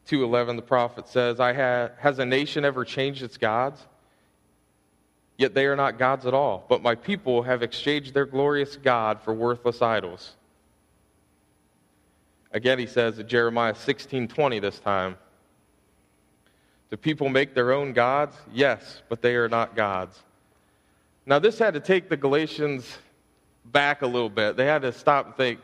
2:11 0.05 0.55
the 0.55 0.61
prophet 0.61 1.07
says, 1.07 1.39
"I 1.39 1.53
ha- 1.53 1.89
has 1.97 2.19
a 2.19 2.25
nation 2.25 2.63
ever 2.63 2.85
changed 2.85 3.23
its 3.23 3.37
gods? 3.37 3.87
Yet 5.37 5.55
they 5.55 5.65
are 5.65 5.75
not 5.75 5.97
gods 5.97 6.27
at 6.27 6.33
all, 6.35 6.65
but 6.69 6.83
my 6.83 6.93
people 6.93 7.41
have 7.43 7.63
exchanged 7.63 8.13
their 8.13 8.27
glorious 8.27 8.77
God 8.77 9.19
for 9.21 9.33
worthless 9.33 9.81
idols." 9.81 10.35
Again 12.51 12.77
he 12.77 12.85
says 12.85 13.17
in 13.17 13.27
Jeremiah 13.27 13.73
16:20 13.73 14.59
this 14.59 14.79
time, 14.79 15.17
"Do 16.91 16.97
people 16.97 17.29
make 17.29 17.55
their 17.55 17.71
own 17.71 17.93
gods? 17.93 18.37
Yes, 18.51 19.01
but 19.09 19.23
they 19.23 19.35
are 19.35 19.49
not 19.49 19.75
gods." 19.75 20.21
Now 21.25 21.39
this 21.39 21.57
had 21.57 21.73
to 21.73 21.79
take 21.79 22.09
the 22.09 22.17
Galatians 22.17 22.99
back 23.65 24.03
a 24.03 24.07
little 24.07 24.29
bit. 24.29 24.55
They 24.55 24.65
had 24.65 24.83
to 24.83 24.91
stop 24.91 25.25
and 25.25 25.35
think, 25.35 25.61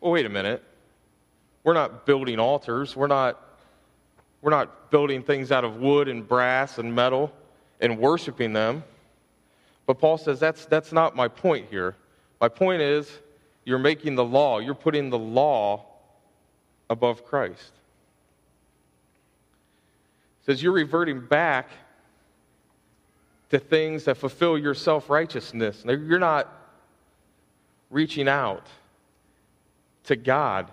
"Oh, 0.00 0.12
wait 0.12 0.24
a 0.24 0.30
minute. 0.30 0.62
We're 1.64 1.74
not 1.74 2.06
building 2.06 2.38
altars. 2.38 2.96
We're 2.96 3.06
not 3.06 3.38
we're 4.42 4.50
not 4.50 4.90
building 4.90 5.22
things 5.22 5.52
out 5.52 5.64
of 5.64 5.76
wood 5.76 6.08
and 6.08 6.26
brass 6.26 6.78
and 6.78 6.94
metal 6.94 7.32
and 7.80 7.98
worshiping 7.98 8.52
them. 8.52 8.82
But 9.86 9.98
Paul 9.98 10.18
says 10.18 10.40
that's, 10.40 10.66
that's 10.66 10.92
not 10.92 11.14
my 11.14 11.28
point 11.28 11.66
here. 11.70 11.96
My 12.40 12.48
point 12.48 12.80
is 12.80 13.10
you're 13.64 13.78
making 13.78 14.14
the 14.14 14.24
law, 14.24 14.58
you're 14.58 14.74
putting 14.74 15.10
the 15.10 15.18
law 15.18 15.84
above 16.88 17.24
Christ. 17.24 17.72
Says 20.46 20.62
you're 20.62 20.72
reverting 20.72 21.20
back 21.20 21.68
to 23.50 23.58
things 23.58 24.04
that 24.04 24.16
fulfill 24.16 24.56
your 24.56 24.74
self 24.74 25.10
righteousness. 25.10 25.82
You're 25.84 26.18
not 26.18 26.48
reaching 27.90 28.26
out 28.26 28.66
to 30.04 30.16
God 30.16 30.70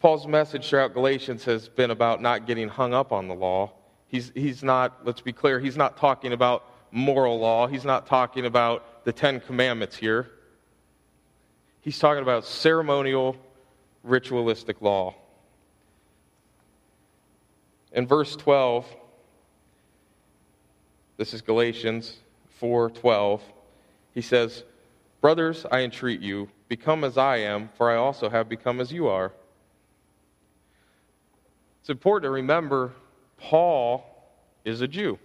Paul's 0.00 0.26
message 0.26 0.68
throughout 0.68 0.92
Galatians 0.92 1.44
has 1.44 1.68
been 1.68 1.90
about 1.90 2.20
not 2.20 2.46
getting 2.46 2.68
hung 2.68 2.92
up 2.92 3.12
on 3.12 3.28
the 3.28 3.34
law. 3.34 3.72
He's, 4.08 4.30
he's 4.34 4.62
not, 4.62 5.04
let's 5.04 5.20
be 5.20 5.32
clear, 5.32 5.58
he's 5.58 5.76
not 5.76 5.96
talking 5.96 6.32
about 6.32 6.64
moral 6.90 7.38
law. 7.38 7.66
He's 7.66 7.84
not 7.84 8.06
talking 8.06 8.46
about 8.46 9.04
the 9.04 9.12
Ten 9.12 9.40
Commandments 9.40 9.96
here. 9.96 10.30
He's 11.80 11.98
talking 11.98 12.22
about 12.22 12.44
ceremonial, 12.44 13.36
ritualistic 14.02 14.80
law. 14.80 15.14
In 17.92 18.06
verse 18.06 18.34
12, 18.36 18.86
this 21.16 21.32
is 21.32 21.40
Galatians 21.40 22.18
4:12. 22.60 23.40
He 24.12 24.20
says, 24.20 24.64
"Brothers, 25.20 25.66
I 25.70 25.80
entreat 25.80 26.20
you, 26.20 26.48
become 26.68 27.04
as 27.04 27.16
I 27.16 27.38
am, 27.38 27.68
for 27.76 27.90
I 27.90 27.96
also 27.96 28.28
have 28.28 28.48
become 28.48 28.80
as 28.80 28.92
you 28.92 29.06
are." 29.08 29.32
It's 31.86 31.90
important 31.92 32.24
to 32.24 32.30
remember 32.30 32.94
Paul 33.38 34.04
is 34.64 34.80
a 34.80 34.88
Jew. 34.88 35.20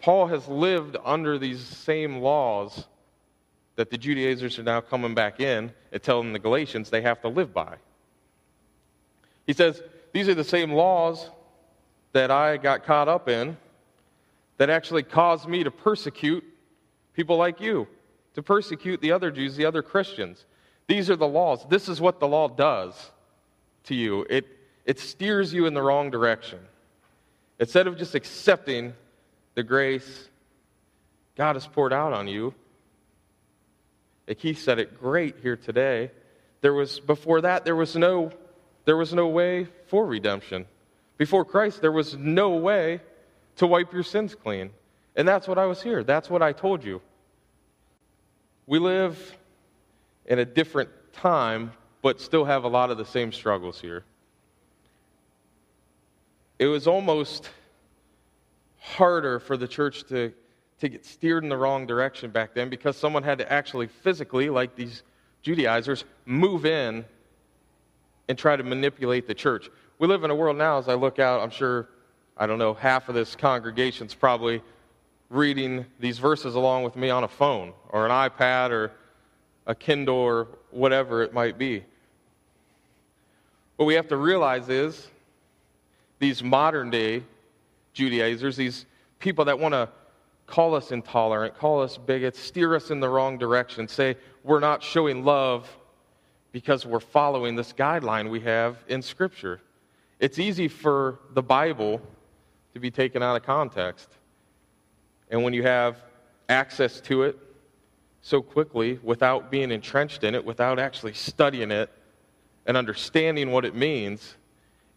Paul 0.00 0.28
has 0.28 0.46
lived 0.46 0.96
under 1.04 1.36
these 1.36 1.58
same 1.58 2.18
laws 2.18 2.86
that 3.74 3.90
the 3.90 3.98
Judaizers 3.98 4.60
are 4.60 4.62
now 4.62 4.80
coming 4.80 5.16
back 5.16 5.40
in 5.40 5.72
and 5.90 6.00
telling 6.00 6.32
the 6.32 6.38
Galatians 6.38 6.90
they 6.90 7.02
have 7.02 7.20
to 7.22 7.28
live 7.28 7.52
by. 7.52 7.74
He 9.44 9.52
says, 9.52 9.82
These 10.12 10.28
are 10.28 10.34
the 10.34 10.44
same 10.44 10.70
laws 10.70 11.28
that 12.12 12.30
I 12.30 12.56
got 12.56 12.84
caught 12.84 13.08
up 13.08 13.28
in 13.28 13.56
that 14.58 14.70
actually 14.70 15.02
caused 15.02 15.48
me 15.48 15.64
to 15.64 15.72
persecute 15.72 16.44
people 17.14 17.36
like 17.36 17.60
you, 17.60 17.88
to 18.34 18.44
persecute 18.44 19.00
the 19.00 19.10
other 19.10 19.32
Jews, 19.32 19.56
the 19.56 19.66
other 19.66 19.82
Christians. 19.82 20.46
These 20.86 21.10
are 21.10 21.16
the 21.16 21.26
laws. 21.26 21.66
This 21.68 21.88
is 21.88 22.00
what 22.00 22.20
the 22.20 22.28
law 22.28 22.46
does 22.46 23.10
to 23.86 23.96
you. 23.96 24.24
It, 24.30 24.46
it 24.84 24.98
steers 24.98 25.52
you 25.52 25.66
in 25.66 25.74
the 25.74 25.82
wrong 25.82 26.10
direction. 26.10 26.58
Instead 27.58 27.86
of 27.86 27.96
just 27.96 28.14
accepting 28.14 28.94
the 29.54 29.62
grace 29.62 30.28
God 31.36 31.56
has 31.56 31.66
poured 31.66 31.92
out 31.92 32.12
on 32.12 32.28
you, 32.28 32.54
like 34.26 34.38
he 34.38 34.54
said 34.54 34.78
it 34.78 35.00
great 35.00 35.36
here 35.42 35.56
today, 35.56 36.10
there 36.60 36.74
was 36.74 37.00
before 37.00 37.42
that 37.42 37.64
there 37.64 37.76
was 37.76 37.96
no 37.96 38.32
there 38.84 38.96
was 38.96 39.14
no 39.14 39.28
way 39.28 39.66
for 39.86 40.04
redemption. 40.04 40.66
Before 41.16 41.44
Christ, 41.44 41.80
there 41.80 41.92
was 41.92 42.16
no 42.16 42.56
way 42.56 43.00
to 43.56 43.66
wipe 43.66 43.92
your 43.92 44.02
sins 44.02 44.34
clean. 44.34 44.70
And 45.14 45.28
that's 45.28 45.46
what 45.46 45.58
I 45.58 45.66
was 45.66 45.80
here. 45.80 46.02
That's 46.02 46.28
what 46.28 46.42
I 46.42 46.52
told 46.52 46.82
you. 46.82 47.00
We 48.66 48.80
live 48.80 49.36
in 50.26 50.40
a 50.40 50.44
different 50.44 50.90
time, 51.12 51.72
but 52.00 52.20
still 52.20 52.44
have 52.44 52.64
a 52.64 52.68
lot 52.68 52.90
of 52.90 52.98
the 52.98 53.04
same 53.04 53.30
struggles 53.30 53.80
here 53.80 54.04
it 56.62 56.66
was 56.66 56.86
almost 56.86 57.50
harder 58.78 59.40
for 59.40 59.56
the 59.56 59.66
church 59.66 60.04
to, 60.04 60.32
to 60.78 60.88
get 60.88 61.04
steered 61.04 61.42
in 61.42 61.48
the 61.48 61.56
wrong 61.56 61.88
direction 61.88 62.30
back 62.30 62.54
then 62.54 62.70
because 62.70 62.96
someone 62.96 63.24
had 63.24 63.38
to 63.38 63.52
actually 63.52 63.88
physically, 63.88 64.48
like 64.48 64.76
these 64.76 65.02
Judaizers, 65.42 66.04
move 66.24 66.64
in 66.64 67.04
and 68.28 68.38
try 68.38 68.54
to 68.54 68.62
manipulate 68.62 69.26
the 69.26 69.34
church. 69.34 69.68
We 69.98 70.06
live 70.06 70.22
in 70.22 70.30
a 70.30 70.36
world 70.36 70.56
now, 70.56 70.78
as 70.78 70.88
I 70.88 70.94
look 70.94 71.18
out, 71.18 71.40
I'm 71.40 71.50
sure, 71.50 71.88
I 72.36 72.46
don't 72.46 72.58
know, 72.60 72.74
half 72.74 73.08
of 73.08 73.16
this 73.16 73.34
congregation's 73.34 74.14
probably 74.14 74.62
reading 75.30 75.84
these 75.98 76.20
verses 76.20 76.54
along 76.54 76.84
with 76.84 76.94
me 76.94 77.10
on 77.10 77.24
a 77.24 77.28
phone 77.28 77.72
or 77.88 78.06
an 78.06 78.12
iPad 78.12 78.70
or 78.70 78.92
a 79.66 79.74
Kindle 79.74 80.14
or 80.14 80.46
whatever 80.70 81.22
it 81.22 81.34
might 81.34 81.58
be. 81.58 81.82
What 83.76 83.86
we 83.86 83.94
have 83.94 84.06
to 84.08 84.16
realize 84.16 84.68
is 84.68 85.08
these 86.22 86.42
modern 86.42 86.88
day 86.88 87.24
Judaizers, 87.94 88.56
these 88.56 88.86
people 89.18 89.44
that 89.46 89.58
want 89.58 89.72
to 89.74 89.88
call 90.46 90.74
us 90.74 90.92
intolerant, 90.92 91.58
call 91.58 91.82
us 91.82 91.98
bigots, 91.98 92.38
steer 92.38 92.76
us 92.76 92.90
in 92.90 93.00
the 93.00 93.08
wrong 93.08 93.38
direction, 93.38 93.88
say 93.88 94.16
we're 94.44 94.60
not 94.60 94.82
showing 94.84 95.24
love 95.24 95.68
because 96.52 96.86
we're 96.86 97.00
following 97.00 97.56
this 97.56 97.72
guideline 97.72 98.30
we 98.30 98.38
have 98.40 98.76
in 98.86 99.02
Scripture. 99.02 99.60
It's 100.20 100.38
easy 100.38 100.68
for 100.68 101.18
the 101.32 101.42
Bible 101.42 102.00
to 102.74 102.80
be 102.80 102.90
taken 102.90 103.20
out 103.20 103.34
of 103.34 103.42
context. 103.42 104.08
And 105.28 105.42
when 105.42 105.52
you 105.52 105.64
have 105.64 105.96
access 106.48 107.00
to 107.02 107.24
it 107.24 107.36
so 108.20 108.40
quickly 108.40 109.00
without 109.02 109.50
being 109.50 109.72
entrenched 109.72 110.22
in 110.22 110.36
it, 110.36 110.44
without 110.44 110.78
actually 110.78 111.14
studying 111.14 111.72
it 111.72 111.90
and 112.64 112.76
understanding 112.76 113.50
what 113.50 113.64
it 113.64 113.74
means, 113.74 114.36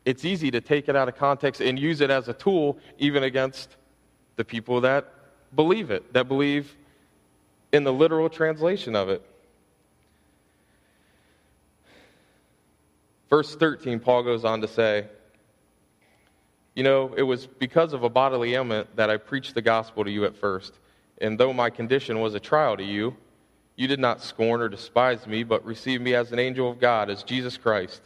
it's 0.05 0.23
easy 0.23 0.51
to 0.51 0.61
take 0.61 0.87
it 0.87 0.95
out 0.95 1.09
of 1.09 1.15
context 1.15 1.59
and 1.61 1.79
use 1.79 1.99
it 1.99 2.11
as 2.11 2.27
a 2.27 2.33
tool 2.33 2.77
even 2.99 3.23
against 3.23 3.75
the 4.35 4.45
people 4.45 4.81
that 4.81 5.11
believe 5.55 5.89
it, 5.91 6.13
that 6.13 6.27
believe 6.27 6.75
in 7.71 7.83
the 7.83 7.91
literal 7.91 8.29
translation 8.29 8.95
of 8.95 9.09
it. 9.09 9.25
Verse 13.29 13.55
13, 13.55 13.99
Paul 13.99 14.23
goes 14.23 14.45
on 14.45 14.61
to 14.61 14.67
say, 14.67 15.07
You 16.75 16.83
know, 16.83 17.13
it 17.17 17.23
was 17.23 17.47
because 17.47 17.93
of 17.93 18.03
a 18.03 18.09
bodily 18.09 18.53
ailment 18.53 18.95
that 18.95 19.09
I 19.09 19.17
preached 19.17 19.55
the 19.55 19.61
gospel 19.61 20.03
to 20.03 20.11
you 20.11 20.25
at 20.25 20.35
first. 20.35 20.79
And 21.19 21.39
though 21.39 21.51
my 21.51 21.69
condition 21.69 22.19
was 22.19 22.35
a 22.35 22.39
trial 22.39 22.77
to 22.77 22.83
you, 22.83 23.15
you 23.75 23.87
did 23.87 23.99
not 23.99 24.21
scorn 24.21 24.61
or 24.61 24.69
despise 24.69 25.25
me, 25.25 25.43
but 25.43 25.65
received 25.65 26.03
me 26.03 26.13
as 26.13 26.31
an 26.31 26.39
angel 26.39 26.69
of 26.69 26.79
God, 26.79 27.09
as 27.09 27.23
Jesus 27.23 27.57
Christ. 27.57 28.01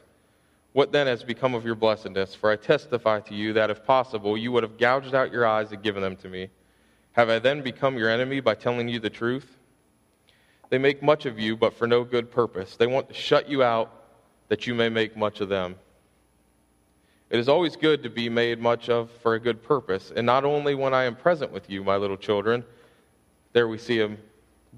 What 0.73 0.91
then 0.91 1.07
has 1.07 1.23
become 1.23 1.55
of 1.55 1.65
your 1.65 1.75
blessedness? 1.75 2.35
For 2.35 2.51
I 2.51 2.55
testify 2.55 3.21
to 3.21 3.33
you 3.33 3.53
that 3.53 3.71
if 3.71 3.83
possible, 3.83 4.37
you 4.37 4.51
would 4.51 4.63
have 4.63 4.77
gouged 4.77 5.15
out 5.15 5.31
your 5.31 5.45
eyes 5.45 5.71
and 5.71 5.81
given 5.81 6.03
them 6.03 6.15
to 6.17 6.29
me. 6.29 6.49
Have 7.13 7.29
I 7.29 7.39
then 7.39 7.63
become 7.63 7.97
your 7.97 8.09
enemy 8.09 8.39
by 8.39 8.55
telling 8.55 8.87
you 8.87 8.99
the 8.99 9.09
truth? 9.09 9.57
They 10.69 10.77
make 10.77 11.01
much 11.01 11.25
of 11.25 11.39
you, 11.39 11.57
but 11.57 11.73
for 11.73 11.87
no 11.87 12.03
good 12.03 12.29
purpose. 12.29 12.75
They 12.75 12.85
want 12.85 13.09
to 13.09 13.15
shut 13.15 13.49
you 13.49 13.63
out 13.63 13.91
that 14.49 14.67
you 14.67 14.75
may 14.75 14.89
make 14.89 15.17
much 15.17 15.41
of 15.41 15.49
them. 15.49 15.75
It 17.31 17.39
is 17.39 17.49
always 17.49 17.75
good 17.75 18.03
to 18.03 18.09
be 18.09 18.29
made 18.29 18.59
much 18.59 18.89
of 18.89 19.09
for 19.23 19.33
a 19.33 19.39
good 19.39 19.63
purpose, 19.63 20.11
and 20.15 20.25
not 20.25 20.45
only 20.45 20.75
when 20.75 20.93
I 20.93 21.03
am 21.03 21.15
present 21.15 21.51
with 21.51 21.69
you, 21.69 21.83
my 21.83 21.95
little 21.95 22.17
children. 22.17 22.63
There 23.53 23.67
we 23.67 23.77
see 23.79 23.97
them 23.97 24.17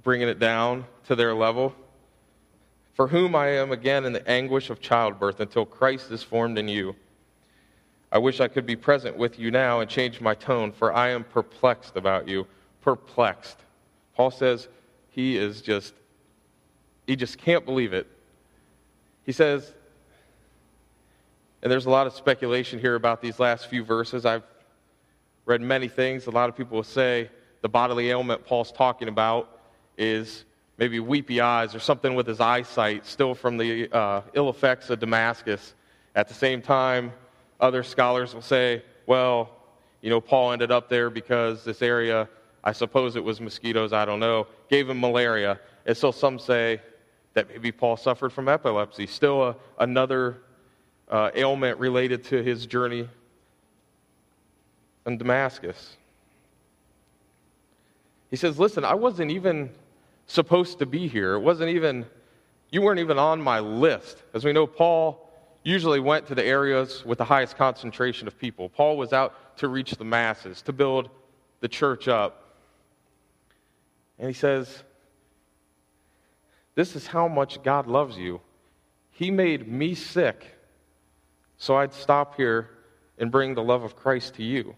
bringing 0.04 0.30
it 0.30 0.40
down 0.40 0.86
to 1.06 1.16
their 1.16 1.34
level 1.34 1.76
for 2.94 3.08
whom 3.08 3.36
I 3.36 3.48
am 3.48 3.72
again 3.72 4.06
in 4.06 4.14
the 4.14 4.28
anguish 4.30 4.70
of 4.70 4.82
childbirth 4.82 5.40
until 5.40 5.66
Christ 5.66 6.12
is 6.12 6.24
formed 6.24 6.58
in 6.58 6.68
you. 6.68 6.96
I 8.12 8.18
wish 8.18 8.42
I 8.42 8.48
could 8.50 8.66
be 8.66 8.76
present 8.76 9.16
with 9.16 9.40
you 9.40 9.52
now 9.52 9.80
and 9.80 9.90
change 9.90 10.20
my 10.20 10.36
tone, 10.36 10.72
for 10.72 10.94
I 10.94 11.10
am 11.10 11.24
perplexed 11.24 11.96
about 11.96 12.28
you. 12.28 12.46
Perplexed. 12.82 13.58
Paul 14.16 14.32
says 14.32 14.68
he 15.10 15.38
is 15.38 15.62
just, 15.62 15.94
he 17.08 17.16
just 17.16 17.38
can't 17.38 17.66
believe 17.66 17.94
it 17.94 18.08
He 19.26 19.32
says, 19.32 19.74
and 21.64 21.72
there's 21.72 21.86
a 21.86 21.90
lot 21.90 22.08
of 22.08 22.14
speculation 22.14 22.80
here 22.80 22.96
about 22.96 23.22
these 23.22 23.40
last 23.40 23.68
few 23.68 23.84
verses. 23.84 24.26
I've 24.26 24.44
read 25.46 25.62
many 25.62 25.88
things. 25.88 26.28
A 26.28 26.32
lot 26.32 26.50
of 26.50 26.58
people 26.58 26.76
will 26.76 26.84
say 26.84 27.30
the 27.62 27.70
bodily 27.70 28.10
ailment 28.10 28.46
Paul's 28.46 28.72
talking 28.72 29.08
about 29.08 29.60
is 29.98 30.46
maybe 30.82 31.00
weepy 31.00 31.40
eyes 31.40 31.76
or 31.76 31.80
something 31.80 32.16
with 32.16 32.26
his 32.26 32.40
eyesight, 32.40 33.06
still 33.06 33.36
from 33.36 33.56
the 33.56 33.88
uh, 33.92 34.22
ill 34.34 34.50
effects 34.50 34.90
of 34.90 35.00
Damascus. 35.00 35.76
At 36.16 36.28
the 36.28 36.34
same 36.34 36.60
time, 36.60 37.14
other 37.60 37.84
scholars 37.84 38.34
will 38.34 38.42
say, 38.42 38.82
well, 39.06 39.52
you 40.02 40.10
know, 40.10 40.20
Paul 40.20 40.54
ended 40.54 40.72
up 40.72 40.90
there 40.90 41.12
because 41.12 41.64
this 41.64 41.84
area, 41.84 42.28
I 42.64 42.72
suppose 42.72 43.16
it 43.16 43.24
was 43.24 43.40
mosquitoes, 43.40 43.94
I 43.94 44.06
don't 44.06 44.20
know, 44.20 44.48
gave 44.72 44.90
him 44.90 45.00
malaria. 45.00 45.60
And 45.86 45.96
so 45.96 46.10
some 46.10 46.40
say 46.40 46.82
that 47.36 47.48
maybe 47.48 47.72
Paul 47.72 47.96
suffered 47.96 48.34
from 48.34 48.50
epilepsy, 48.50 49.06
still 49.06 49.50
a, 49.50 49.56
another 49.78 50.42
uh, 51.12 51.30
ailment 51.36 51.78
related 51.78 52.24
to 52.24 52.42
his 52.42 52.66
journey 52.66 53.08
in 55.06 55.20
Damascus. 55.20 55.96
He 58.32 58.36
says, 58.36 58.58
Listen, 58.58 58.84
I 58.84 58.96
wasn't 58.96 59.30
even 59.30 59.70
supposed 60.32 60.80
to 60.80 60.86
be 60.86 61.08
here. 61.08 61.34
It 61.34 61.42
wasn't 61.42 61.70
even, 61.72 62.06
you 62.72 62.82
weren't 62.82 63.00
even 63.00 63.20
on 63.20 63.42
my 63.42 63.60
list. 63.60 64.24
As 64.34 64.46
we 64.46 64.54
know, 64.54 64.66
Paul 64.66 65.30
usually 65.64 66.00
went 66.00 66.28
to 66.28 66.36
the 66.36 66.44
areas 66.44 67.04
with 67.06 67.18
the 67.18 67.26
highest 67.26 67.58
concentration 67.58 68.28
of 68.28 68.40
people. 68.40 68.70
Paul 68.70 68.98
was 68.98 69.14
out 69.14 69.58
to 69.58 69.68
reach 69.68 69.92
the 69.92 70.06
masses, 70.06 70.62
to 70.64 70.74
build 70.74 71.10
the 71.60 71.68
church 71.68 72.08
up. 72.08 72.56
And 74.18 74.28
he 74.28 74.34
says, 74.34 74.84
This 76.76 76.96
is 76.96 77.08
how 77.08 77.28
much 77.28 77.62
God 77.62 77.88
loves 77.88 78.18
you. 78.18 78.42
He 79.12 79.30
made 79.32 79.68
me 79.68 79.94
sick 79.94 80.58
so 81.58 81.76
I'd 81.76 81.94
stop 81.94 82.38
here 82.38 82.72
and 83.20 83.30
bring 83.30 83.54
the 83.54 83.62
love 83.62 83.84
of 83.84 83.96
Christ 83.96 84.34
to 84.36 84.44
you. 84.44 84.76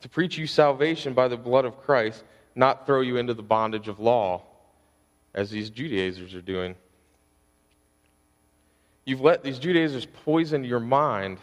To 0.00 0.08
preach 0.08 0.36
you 0.36 0.48
salvation 0.48 1.14
by 1.14 1.28
the 1.28 1.36
blood 1.36 1.64
of 1.64 1.80
Christ, 1.80 2.24
not 2.56 2.84
throw 2.84 3.00
you 3.00 3.16
into 3.16 3.32
the 3.32 3.44
bondage 3.44 3.86
of 3.86 4.00
law, 4.00 4.42
as 5.34 5.50
these 5.50 5.70
Judaizers 5.70 6.34
are 6.34 6.42
doing. 6.42 6.74
You've 9.04 9.20
let 9.20 9.42
these 9.42 9.58
Judaizers 9.58 10.06
poison 10.06 10.64
your 10.64 10.80
mind 10.80 11.38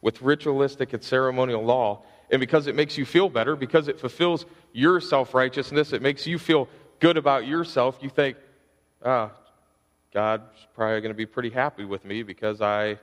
with 0.00 0.20
ritualistic 0.22 0.92
and 0.92 1.02
ceremonial 1.02 1.64
law. 1.64 2.02
And 2.30 2.40
because 2.40 2.66
it 2.66 2.74
makes 2.74 2.98
you 2.98 3.06
feel 3.06 3.28
better, 3.28 3.56
because 3.56 3.88
it 3.88 3.98
fulfills 3.98 4.44
your 4.72 5.00
self 5.00 5.34
righteousness, 5.34 5.92
it 5.92 6.02
makes 6.02 6.26
you 6.26 6.38
feel 6.38 6.68
good 7.00 7.16
about 7.16 7.46
yourself, 7.46 7.98
you 8.02 8.10
think, 8.10 8.36
ah, 9.04 9.30
God's 10.12 10.66
probably 10.74 11.00
going 11.00 11.12
to 11.12 11.16
be 11.16 11.26
pretty 11.26 11.50
happy 11.50 11.84
with 11.84 12.04
me 12.04 12.22
because 12.22 12.60
I 12.60 12.98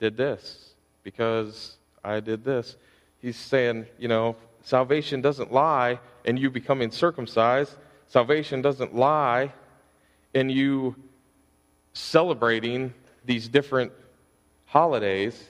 did 0.00 0.16
this, 0.16 0.74
because 1.02 1.76
I 2.02 2.20
did 2.20 2.44
this. 2.44 2.76
He's 3.20 3.36
saying, 3.36 3.86
you 3.98 4.08
know, 4.08 4.36
salvation 4.62 5.20
doesn't 5.20 5.52
lie 5.52 5.98
in 6.24 6.36
you 6.36 6.50
becoming 6.50 6.90
circumcised. 6.90 7.76
Salvation 8.08 8.62
doesn't 8.62 8.94
lie 8.94 9.52
in 10.32 10.48
you 10.48 10.96
celebrating 11.92 12.92
these 13.24 13.48
different 13.48 13.92
holidays. 14.64 15.46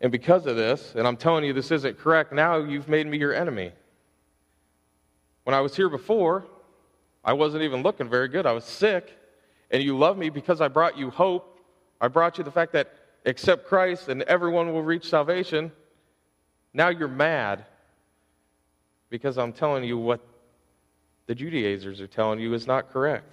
And 0.00 0.10
because 0.10 0.46
of 0.46 0.56
this, 0.56 0.94
and 0.96 1.06
I'm 1.06 1.18
telling 1.18 1.44
you 1.44 1.52
this 1.52 1.70
isn't 1.70 1.98
correct, 1.98 2.32
now 2.32 2.56
you've 2.56 2.88
made 2.88 3.06
me 3.06 3.18
your 3.18 3.34
enemy. 3.34 3.72
When 5.44 5.54
I 5.54 5.60
was 5.60 5.76
here 5.76 5.90
before, 5.90 6.46
I 7.22 7.34
wasn't 7.34 7.62
even 7.62 7.82
looking 7.82 8.08
very 8.08 8.28
good. 8.28 8.46
I 8.46 8.52
was 8.52 8.64
sick 8.64 9.14
and 9.70 9.82
you 9.82 9.98
love 9.98 10.16
me 10.16 10.30
because 10.30 10.62
I 10.62 10.68
brought 10.68 10.96
you 10.96 11.10
hope. 11.10 11.58
I 12.00 12.08
brought 12.08 12.38
you 12.38 12.44
the 12.44 12.50
fact 12.50 12.72
that 12.72 12.94
accept 13.26 13.66
Christ 13.66 14.08
and 14.08 14.22
everyone 14.22 14.72
will 14.72 14.82
reach 14.82 15.10
salvation. 15.10 15.70
Now 16.72 16.88
you're 16.88 17.08
mad 17.08 17.66
because 19.10 19.36
I'm 19.36 19.52
telling 19.52 19.84
you 19.84 19.98
what 19.98 20.20
the 21.26 21.34
Judaizers 21.34 22.00
are 22.00 22.06
telling 22.06 22.40
you 22.40 22.54
is 22.54 22.66
not 22.66 22.90
correct. 22.90 23.24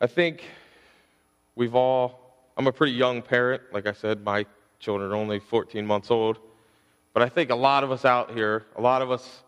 I 0.00 0.06
think 0.06 0.44
we've 1.56 1.74
all, 1.74 2.50
I'm 2.56 2.66
a 2.66 2.72
pretty 2.72 2.92
young 2.92 3.20
parent. 3.20 3.62
Like 3.72 3.86
I 3.86 3.92
said, 3.92 4.24
my 4.24 4.46
children 4.78 5.10
are 5.10 5.16
only 5.16 5.40
14 5.40 5.84
months 5.84 6.10
old. 6.10 6.38
But 7.12 7.22
I 7.22 7.28
think 7.28 7.50
a 7.50 7.56
lot 7.56 7.84
of 7.84 7.90
us 7.90 8.04
out 8.04 8.32
here, 8.32 8.64
a 8.76 8.80
lot 8.80 9.02
of 9.02 9.10
us 9.10 9.42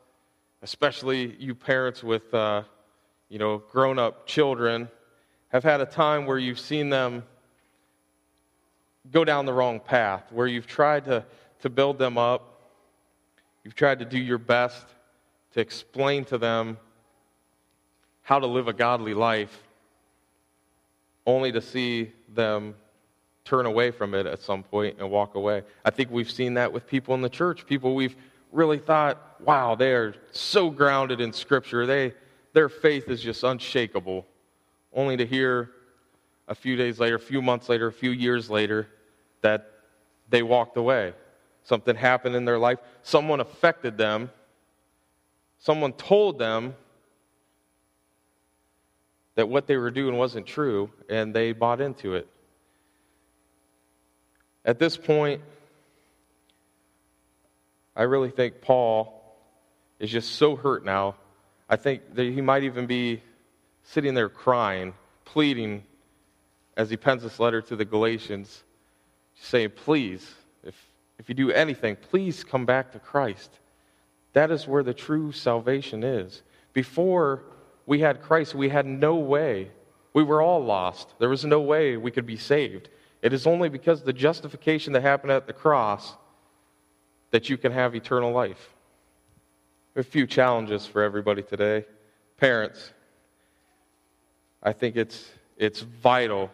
especially 0.62 1.36
you 1.38 1.54
parents 1.54 2.02
with 2.02 2.32
uh, 2.34 2.62
you 3.28 3.38
know 3.38 3.62
grown-up 3.70 4.26
children 4.26 4.88
have 5.48 5.64
had 5.64 5.80
a 5.80 5.86
time 5.86 6.26
where 6.26 6.38
you've 6.38 6.60
seen 6.60 6.90
them 6.90 7.22
go 9.10 9.24
down 9.24 9.46
the 9.46 9.52
wrong 9.52 9.80
path 9.80 10.24
where 10.30 10.46
you've 10.46 10.66
tried 10.66 11.04
to, 11.04 11.24
to 11.60 11.70
build 11.70 11.98
them 11.98 12.18
up 12.18 12.60
you've 13.64 13.74
tried 13.74 13.98
to 13.98 14.04
do 14.04 14.18
your 14.18 14.38
best 14.38 14.86
to 15.52 15.60
explain 15.60 16.24
to 16.24 16.38
them 16.38 16.78
how 18.22 18.38
to 18.38 18.46
live 18.46 18.68
a 18.68 18.72
godly 18.72 19.14
life 19.14 19.62
only 21.26 21.52
to 21.52 21.60
see 21.60 22.12
them 22.34 22.74
turn 23.44 23.66
away 23.66 23.90
from 23.90 24.14
it 24.14 24.26
at 24.26 24.40
some 24.40 24.62
point 24.62 24.96
and 24.98 25.10
walk 25.10 25.34
away 25.34 25.62
i 25.84 25.90
think 25.90 26.10
we've 26.10 26.30
seen 26.30 26.54
that 26.54 26.72
with 26.72 26.86
people 26.86 27.14
in 27.14 27.22
the 27.22 27.28
church 27.28 27.66
people 27.66 27.94
we've 27.94 28.16
really 28.52 28.78
thought, 28.78 29.40
wow, 29.40 29.74
they 29.74 29.92
are 29.92 30.14
so 30.32 30.70
grounded 30.70 31.20
in 31.20 31.32
Scripture. 31.32 31.86
They, 31.86 32.14
their 32.52 32.68
faith 32.68 33.08
is 33.08 33.20
just 33.20 33.44
unshakable. 33.44 34.26
Only 34.92 35.16
to 35.16 35.26
hear 35.26 35.70
a 36.50 36.54
few 36.54 36.74
days 36.74 36.98
later, 36.98 37.14
a 37.14 37.20
few 37.20 37.40
months 37.40 37.68
later, 37.68 37.86
a 37.86 37.92
few 37.92 38.10
years 38.10 38.50
later, 38.50 38.88
that 39.40 39.70
they 40.28 40.42
walked 40.42 40.76
away. 40.76 41.14
Something 41.62 41.94
happened 41.94 42.34
in 42.34 42.44
their 42.44 42.58
life. 42.58 42.80
Someone 43.02 43.38
affected 43.38 43.96
them. 43.96 44.30
Someone 45.60 45.92
told 45.92 46.40
them 46.40 46.74
that 49.36 49.48
what 49.48 49.68
they 49.68 49.76
were 49.76 49.92
doing 49.92 50.16
wasn't 50.16 50.44
true, 50.44 50.90
and 51.08 51.32
they 51.32 51.52
bought 51.52 51.80
into 51.80 52.16
it. 52.16 52.26
At 54.64 54.80
this 54.80 54.96
point, 54.96 55.40
I 57.94 58.02
really 58.02 58.30
think 58.30 58.60
Paul 58.60 59.22
is 60.00 60.10
just 60.10 60.32
so 60.32 60.56
hurt 60.56 60.84
now. 60.84 61.14
I 61.68 61.76
think 61.76 62.14
that 62.16 62.24
he 62.24 62.40
might 62.40 62.64
even 62.64 62.86
be 62.86 63.22
sitting 63.84 64.14
there 64.14 64.28
crying, 64.28 64.94
pleading 65.24 65.84
as 66.80 66.88
he 66.88 66.96
pens 66.96 67.22
this 67.22 67.38
letter 67.38 67.60
to 67.60 67.76
the 67.76 67.84
Galatians, 67.84 68.64
saying, 69.34 69.72
Please, 69.76 70.34
if, 70.64 70.74
if 71.18 71.28
you 71.28 71.34
do 71.34 71.50
anything, 71.50 71.94
please 71.94 72.42
come 72.42 72.64
back 72.64 72.92
to 72.92 72.98
Christ. 72.98 73.50
That 74.32 74.50
is 74.50 74.66
where 74.66 74.82
the 74.82 74.94
true 74.94 75.30
salvation 75.30 76.02
is. 76.02 76.42
Before 76.72 77.42
we 77.84 78.00
had 78.00 78.22
Christ, 78.22 78.54
we 78.54 78.70
had 78.70 78.86
no 78.86 79.16
way. 79.16 79.70
We 80.14 80.22
were 80.22 80.40
all 80.40 80.64
lost. 80.64 81.12
There 81.18 81.28
was 81.28 81.44
no 81.44 81.60
way 81.60 81.98
we 81.98 82.10
could 82.10 82.24
be 82.24 82.38
saved. 82.38 82.88
It 83.20 83.34
is 83.34 83.46
only 83.46 83.68
because 83.68 84.02
the 84.02 84.14
justification 84.14 84.94
that 84.94 85.02
happened 85.02 85.32
at 85.32 85.46
the 85.46 85.52
cross 85.52 86.14
that 87.30 87.50
you 87.50 87.58
can 87.58 87.72
have 87.72 87.94
eternal 87.94 88.32
life. 88.32 88.70
A 89.96 90.02
few 90.02 90.26
challenges 90.26 90.86
for 90.86 91.02
everybody 91.02 91.42
today. 91.42 91.84
Parents, 92.38 92.94
I 94.62 94.72
think 94.72 94.96
it's, 94.96 95.28
it's 95.58 95.80
vital 95.80 96.50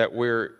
that 0.00 0.14
we're 0.14 0.56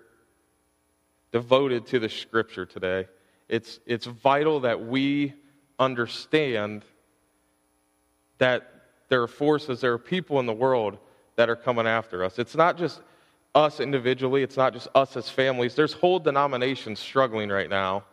devoted 1.33 1.87
to 1.87 1.99
the 1.99 2.11
scripture 2.11 2.67
today. 2.67 3.09
It's, 3.49 3.81
it's 3.87 4.05
vital 4.05 4.61
that 4.61 4.87
we 4.87 5.33
understand 5.79 6.85
that 8.37 8.71
there 9.09 9.23
are 9.23 9.27
forces, 9.27 9.81
there 9.81 9.95
are 9.95 9.99
people 9.99 10.41
in 10.41 10.45
the 10.45 10.53
world 10.53 10.99
that 11.37 11.49
are 11.49 11.57
coming 11.57 11.87
after 11.87 12.23
us. 12.23 12.39
It's 12.39 12.55
not 12.55 12.77
just 12.77 13.01
us 13.55 13.81
individually, 13.81 14.43
it's 14.43 14.59
not 14.59 14.75
just 14.75 14.89
us 14.95 15.17
as 15.17 15.31
families. 15.31 15.75
There's 15.75 15.95
whole 15.95 16.19
denominations 16.19 17.01
struggling 17.01 17.49
right 17.49 17.71
now 17.71 18.05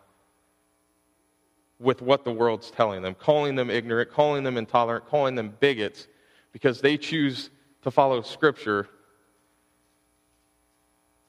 with 1.78 2.02
what 2.02 2.24
the 2.24 2.32
world's 2.32 2.72
telling 2.72 3.02
them, 3.02 3.16
calling 3.16 3.56
them 3.56 3.70
ignorant, 3.70 4.12
calling 4.12 4.46
them 4.46 4.56
intolerant, 4.56 5.06
calling 5.08 5.36
them 5.36 5.58
bigots, 5.60 6.08
because 6.54 6.80
they 6.80 6.96
choose 6.96 7.50
to 7.82 7.92
follow 7.92 8.22
Scripture 8.22 8.88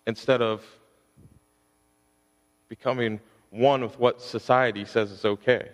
instead 0.09 0.41
of 0.41 0.65
becoming 2.69 3.21
one 3.51 3.83
with 3.83 3.99
what 3.99 4.23
society 4.23 4.87
says 4.87 5.13
is 5.13 5.25
okay. 5.25 5.69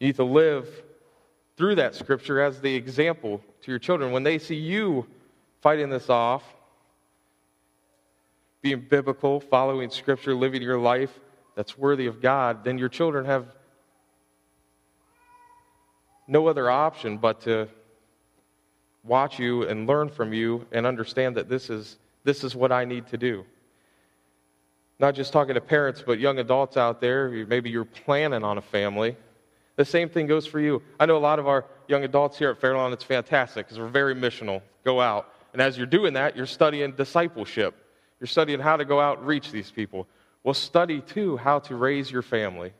You 0.00 0.08
need 0.08 0.16
to 0.16 0.24
live 0.24 0.66
through 1.58 1.74
that 1.74 1.94
Scripture 1.94 2.40
as 2.40 2.60
the 2.60 2.74
example 2.74 3.42
to 3.62 3.70
your 3.70 3.78
children. 3.78 4.12
When 4.12 4.22
they 4.22 4.38
see 4.38 4.56
you 4.56 5.06
fighting 5.60 5.90
this 5.90 6.08
off, 6.08 6.42
being 8.62 8.80
biblical, 8.80 9.38
following 9.38 9.90
Scripture, 9.90 10.34
living 10.34 10.62
your 10.62 10.78
life, 10.78 11.20
that's 11.54 11.76
worthy 11.76 12.06
of 12.06 12.22
God, 12.22 12.64
then 12.64 12.78
your 12.78 12.88
children 12.88 13.26
have 13.26 13.46
no 16.26 16.48
other 16.48 16.70
option 16.70 17.18
but 17.18 17.42
to 17.42 17.68
watch 19.04 19.38
you 19.38 19.64
and 19.68 19.86
learn 19.86 20.08
from 20.08 20.32
you 20.32 20.66
and 20.72 20.86
understand 20.86 21.36
that 21.36 21.48
this 21.48 21.70
is, 21.70 21.98
this 22.26 22.42
is 22.42 22.56
what 22.56 22.72
I 22.72 22.84
need 22.84 23.06
to 23.08 23.16
do. 23.16 23.44
Not 24.98 25.14
just 25.14 25.32
talking 25.32 25.54
to 25.54 25.60
parents, 25.60 26.02
but 26.04 26.18
young 26.18 26.40
adults 26.40 26.76
out 26.76 27.00
there, 27.00 27.30
maybe 27.46 27.70
you're 27.70 27.84
planning 27.84 28.42
on 28.42 28.58
a 28.58 28.62
family. 28.62 29.16
The 29.76 29.84
same 29.84 30.08
thing 30.08 30.26
goes 30.26 30.44
for 30.44 30.58
you. 30.58 30.82
I 30.98 31.06
know 31.06 31.16
a 31.16 31.18
lot 31.18 31.38
of 31.38 31.46
our 31.46 31.66
young 31.86 32.02
adults 32.02 32.36
here 32.36 32.50
at 32.50 32.60
Fairlawn, 32.60 32.92
it's 32.92 33.04
fantastic 33.04 33.66
because 33.66 33.78
we're 33.78 33.88
very 33.88 34.14
missional. 34.14 34.60
Go 34.84 35.00
out. 35.00 35.32
And 35.52 35.62
as 35.62 35.78
you're 35.78 35.86
doing 35.86 36.14
that, 36.14 36.36
you're 36.36 36.46
studying 36.46 36.92
discipleship. 36.92 37.74
You're 38.18 38.26
studying 38.26 38.58
how 38.58 38.76
to 38.76 38.84
go 38.84 39.00
out 39.00 39.18
and 39.18 39.26
reach 39.26 39.52
these 39.52 39.70
people. 39.70 40.08
Well, 40.42 40.54
study 40.54 41.02
too 41.02 41.36
how 41.36 41.60
to 41.60 41.76
raise 41.76 42.10
your 42.10 42.22
family. 42.22 42.72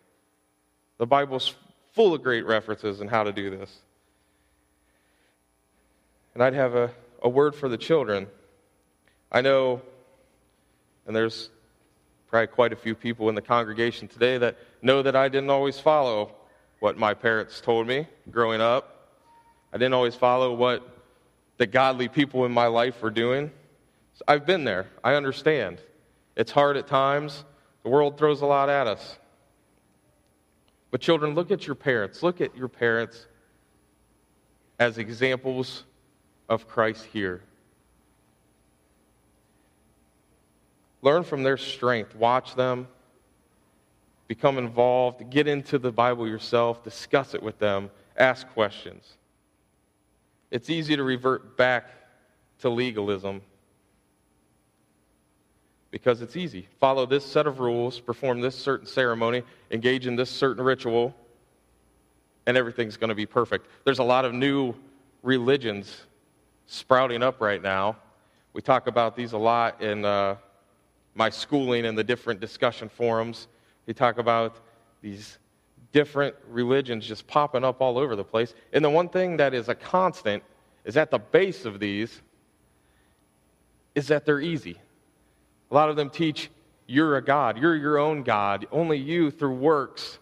The 0.99 1.07
Bible's 1.07 1.55
full 1.93 2.15
of 2.15 2.23
great 2.23 2.47
references 2.47 3.01
on 3.01 3.07
how 3.07 3.23
to 3.23 3.33
do 3.33 3.51
this. 3.51 3.79
And 6.35 6.43
I'd 6.43 6.55
have 6.55 6.75
a, 6.75 6.91
a 7.23 7.29
word 7.29 7.55
for 7.55 7.69
the 7.69 7.79
children. 7.79 8.27
I 9.31 9.41
know, 9.41 9.83
and 11.07 11.15
there's 11.15 11.51
probably 12.29 12.47
quite 12.49 12.73
a 12.73 12.77
few 12.77 12.95
people 12.95 13.29
in 13.29 13.35
the 13.35 13.43
congregation 13.43 14.09
today 14.09 14.39
that 14.39 14.57
know 14.83 15.03
that 15.03 15.17
I 15.17 15.29
didn't 15.29 15.51
always 15.51 15.79
follow 15.79 16.35
what 16.81 16.99
my 16.99 17.15
parents 17.15 17.61
told 17.61 17.87
me 17.87 18.07
growing 18.31 18.61
up. 18.61 19.11
I 19.73 19.79
didn't 19.79 19.95
always 19.95 20.15
follow 20.15 20.55
what 20.55 20.87
the 21.59 21.67
godly 21.67 22.09
people 22.09 22.45
in 22.45 22.53
my 22.53 22.67
life 22.67 23.03
were 23.03 23.11
doing. 23.11 23.51
So 24.15 24.25
I've 24.29 24.47
been 24.47 24.65
there. 24.65 24.87
I 25.03 25.15
understand. 25.15 25.79
It's 26.37 26.53
hard 26.53 26.77
at 26.77 26.87
times. 26.87 27.45
The 27.83 27.89
world 27.89 28.19
throws 28.19 28.43
a 28.43 28.47
lot 28.47 28.69
at 28.69 28.87
us. 28.87 29.19
But, 30.91 31.01
children, 31.01 31.35
look 31.35 31.51
at 31.51 31.67
your 31.67 31.75
parents. 31.75 32.23
Look 32.23 32.41
at 32.41 32.57
your 32.57 32.69
parents 32.69 33.27
as 34.79 34.99
examples 34.99 35.85
of 36.49 36.69
Christ 36.69 37.05
here. 37.13 37.43
Learn 41.03 41.25
from 41.25 41.43
their 41.43 41.57
strength. 41.57 42.15
Watch 42.15 42.55
them. 42.55 42.89
Become 44.29 44.59
involved. 44.59 45.31
Get 45.31 45.47
into 45.47 45.79
the 45.79 45.93
Bible 45.93 46.27
yourself. 46.27 46.83
Discuss 46.83 47.35
it 47.35 47.43
with 47.43 47.59
them. 47.59 47.91
Ask 48.17 48.49
questions. 48.49 49.17
It's 50.51 50.71
easy 50.71 50.97
to 50.97 51.03
revert 51.03 51.57
back 51.57 51.91
to 52.61 52.71
legalism 52.71 53.43
because 55.91 56.23
it's 56.23 56.37
easy. 56.37 56.69
Follow 56.81 57.07
this 57.07 57.25
set 57.25 57.47
of 57.47 57.61
rules, 57.61 58.01
perform 58.01 58.41
this 58.41 58.55
certain 58.55 58.87
ceremony, 58.87 59.43
engage 59.71 60.07
in 60.07 60.17
this 60.17 60.31
certain 60.31 60.63
ritual, 60.63 61.15
and 62.47 62.57
everything's 62.57 62.97
going 62.97 63.09
to 63.09 63.15
be 63.15 63.27
perfect. 63.27 63.67
There's 63.85 63.99
a 63.99 64.05
lot 64.05 64.25
of 64.25 64.33
new 64.33 64.75
religions 65.23 66.03
sprouting 66.67 67.23
up 67.23 67.41
right 67.41 67.63
now. 67.63 67.97
We 68.53 68.63
talk 68.63 68.87
about 68.87 69.17
these 69.17 69.33
a 69.33 69.39
lot 69.39 69.83
in 69.83 70.05
uh, 70.05 70.37
my 71.17 71.31
schooling 71.31 71.87
and 71.87 71.97
the 71.97 72.05
different 72.05 72.41
discussion 72.41 72.89
forums. 72.89 73.49
They 73.87 73.93
talk 73.93 74.19
about 74.19 74.59
these 75.01 75.39
different 75.93 76.35
religions 76.49 77.07
just 77.07 77.27
popping 77.27 77.65
up 77.65 77.81
all 77.81 77.99
over 77.99 78.15
the 78.15 78.25
place. 78.25 78.55
And 78.73 78.85
the 78.85 78.91
one 78.91 79.09
thing 79.09 79.39
that 79.39 79.55
is 79.55 79.69
a 79.69 79.75
constant 79.75 80.43
is 80.85 80.97
at 80.97 81.11
the 81.11 81.19
base 81.19 81.65
of 81.65 81.81
these 81.81 82.21
is 83.95 84.09
that 84.09 84.27
they're 84.27 84.41
easy. 84.41 84.79
A 85.71 85.75
lot 85.75 85.89
of 85.89 85.97
them 85.97 86.11
teach 86.11 86.51
you're 86.87 87.17
a 87.17 87.23
God, 87.23 87.59
you're 87.59 87.75
your 87.75 87.99
own 87.99 88.23
God. 88.23 88.67
Only 88.71 88.99
you, 88.99 89.31
through 89.31 89.55
works, 89.55 90.19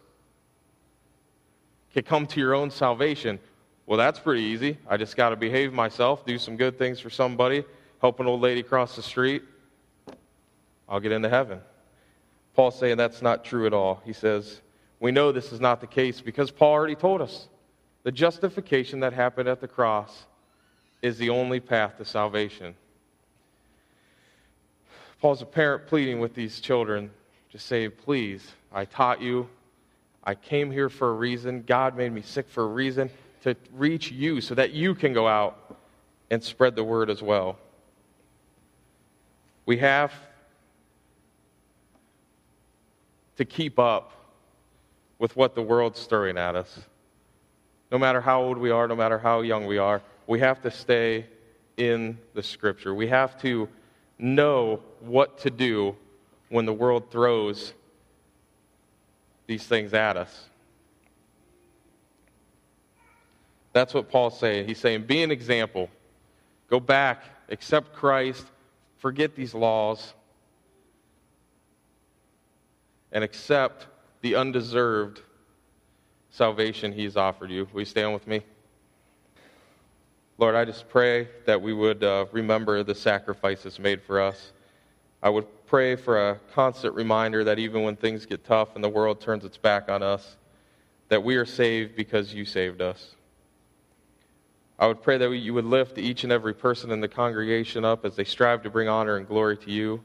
can 1.93 2.05
come 2.05 2.27
to 2.29 2.41
your 2.41 2.55
own 2.55 2.71
salvation. 2.71 3.39
Well, 3.87 3.99
that's 3.99 4.19
pretty 4.19 4.43
easy. 4.43 4.79
I 4.89 4.97
just 4.97 5.17
got 5.17 5.31
to 5.31 5.37
behave 5.37 5.75
myself, 5.75 6.25
do 6.25 6.39
some 6.39 6.57
good 6.57 6.79
things 6.79 7.01
for 7.01 7.11
somebody, 7.11 7.65
help 8.01 8.19
an 8.21 8.27
old 8.27 8.41
lady 8.41 8.63
cross 8.63 8.97
the 8.97 9.03
street. 9.03 9.43
I'll 10.89 11.01
get 11.01 11.13
into 11.13 11.29
heaven. 11.29 11.61
Paul's 12.55 12.79
saying 12.79 12.97
that's 12.97 13.23
not 13.23 13.45
true 13.45 13.67
at 13.67 13.75
all. 13.75 14.01
He 14.05 14.13
says, 14.13 14.61
We 15.01 15.11
know 15.11 15.33
this 15.33 15.53
is 15.53 15.61
not 15.61 15.81
the 15.81 15.87
case 15.87 16.21
because 16.21 16.51
Paul 16.51 16.73
already 16.73 16.95
told 16.95 17.21
us 17.21 17.49
the 18.05 18.13
justification 18.13 19.01
that 19.01 19.13
happened 19.13 19.49
at 19.49 19.61
the 19.61 19.69
cross 19.69 20.27
is 21.03 21.19
the 21.19 21.31
only 21.31 21.61
path 21.61 21.99
to 21.99 22.05
salvation. 22.05 22.75
Paul's 25.21 25.43
a 25.43 25.47
parent 25.47 25.87
pleading 25.87 26.21
with 26.21 26.35
these 26.35 26.61
children, 26.61 27.11
just 27.51 27.67
saying, 27.67 27.93
Please, 28.05 28.47
I 28.73 28.85
taught 28.85 29.21
you. 29.21 29.49
I 30.23 30.35
came 30.35 30.71
here 30.71 30.89
for 30.89 31.11
a 31.11 31.13
reason. 31.13 31.65
God 31.67 31.97
made 31.97 32.13
me 32.13 32.23
sick 32.23 32.49
for 32.49 32.65
a 32.65 32.69
reason 32.69 33.11
to 33.43 33.57
reach 33.73 34.11
you 34.11 34.41
so 34.41 34.55
that 34.55 34.73
you 34.73 34.95
can 34.95 35.13
go 35.13 35.29
out 35.29 35.77
and 36.31 36.43
spread 36.43 36.75
the 36.77 36.85
word 36.85 37.11
as 37.11 37.23
well. 37.23 37.59
We 39.67 39.79
have 39.79 40.13
to 43.37 43.45
keep 43.45 43.79
up 43.79 44.13
with 45.19 45.37
what 45.37 45.55
the 45.55 45.63
world's 45.63 45.99
stirring 45.99 46.39
at 46.39 46.57
us. 46.57 46.81
No 47.91 47.99
matter 47.99 48.21
how 48.21 48.43
old 48.43 48.59
we 48.59 48.71
are, 48.71 48.89
no 48.89 48.97
matter 48.97 49.19
how 49.19 49.41
young 49.41 49.67
we 49.67 49.79
are, 49.79 50.03
we 50.27 50.41
have 50.41 50.61
to 50.63 50.71
stay 50.71 51.27
in 51.77 52.19
the 52.35 52.43
scripture. 52.43 52.95
We 52.95 53.09
have 53.09 53.41
to 53.43 53.69
know 54.19 54.81
what 55.01 55.39
to 55.39 55.51
do 55.51 55.97
when 56.49 56.67
the 56.67 56.73
world 56.73 57.11
throws 57.11 57.73
these 59.47 59.65
things 59.65 59.93
at 59.93 60.17
us. 60.17 60.49
That's 63.73 63.93
what 63.93 64.09
Paul's 64.09 64.39
saying. 64.39 64.67
He's 64.67 64.79
saying, 64.79 65.03
be 65.03 65.23
an 65.23 65.31
example. 65.31 65.91
Go 66.71 66.79
back, 66.81 67.25
accept 67.49 67.93
Christ, 67.93 68.47
forget 68.99 69.35
these 69.35 69.53
laws, 69.53 70.15
and 73.15 73.25
accept 73.25 73.87
the 74.21 74.35
undeserved 74.35 75.23
salvation 76.31 76.93
he's 76.93 77.17
offered 77.17 77.51
you. 77.51 77.67
Will 77.73 77.81
you 77.81 77.87
stand 77.87 78.13
with 78.13 78.27
me? 78.27 78.43
Lord, 80.37 80.57
I 80.57 80.65
just 80.65 80.89
pray 80.89 81.29
that 81.47 81.63
we 81.63 81.73
would 81.73 82.03
uh, 82.03 82.27
remember 82.33 82.83
the 82.83 82.95
sacrifices 82.95 83.79
made 83.79 84.03
for 84.03 84.21
us. 84.21 84.53
I 85.23 85.31
would 85.31 85.47
pray 85.67 85.95
for 85.95 86.31
a 86.31 86.41
constant 86.53 86.95
reminder 86.95 87.45
that 87.45 87.61
even 87.61 87.85
when 87.85 87.95
things 87.95 88.27
get 88.27 88.45
tough 88.45 88.75
and 88.75 88.83
the 88.83 88.89
world 88.89 89.21
turns 89.21 89.45
its 89.45 89.57
back 89.57 89.89
on 89.89 90.03
us, 90.03 90.37
that 91.09 91.23
we 91.23 91.37
are 91.37 91.47
saved 91.47 91.95
because 91.95 92.35
you 92.35 92.45
saved 92.45 92.83
us. 92.83 93.15
I 94.77 94.89
would 94.89 95.03
pray 95.03 95.19
that 95.19 95.31
you 95.31 95.55
would 95.55 95.65
lift 95.65 95.99
each 95.99 96.25
and 96.25 96.33
every 96.33 96.53
person 96.53 96.91
in 96.91 97.01
the 97.01 97.07
congregation 97.07 97.85
up 97.85 98.05
as 98.05 98.17
they 98.17 98.25
strive 98.25 98.65
to 98.65 98.71
bring 98.71 98.89
honor 98.89 99.17
and 99.17 99.29
glory 99.29 99.57
to 99.59 99.71
you. 99.71 100.03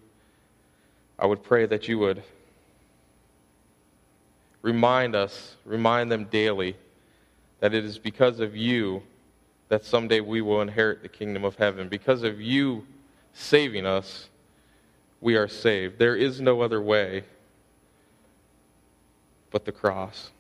I 1.18 1.26
would 1.26 1.42
pray 1.42 1.66
that 1.66 1.88
you 1.88 1.98
would 1.98 2.22
remind 4.62 5.16
us, 5.16 5.56
remind 5.66 6.12
them 6.12 6.26
daily, 6.26 6.76
that 7.60 7.74
it 7.74 7.86
is 7.86 7.98
because 7.98 8.40
of 8.40 8.56
you 8.56 9.04
that 9.70 9.86
someday 9.86 10.20
we 10.20 10.42
will 10.42 10.62
inherit 10.62 11.02
the 11.02 11.10
kingdom 11.10 11.44
of 11.44 11.56
heaven. 11.56 11.88
Because 11.88 12.24
of 12.24 12.42
you 12.42 12.86
saving 13.34 13.86
us, 13.86 14.30
we 15.22 15.36
are 15.36 15.48
saved. 15.48 16.00
There 16.00 16.16
is 16.16 16.42
no 16.42 16.62
other 16.62 16.82
way 16.82 17.24
but 19.52 19.66
the 19.66 19.72
cross. 19.72 20.32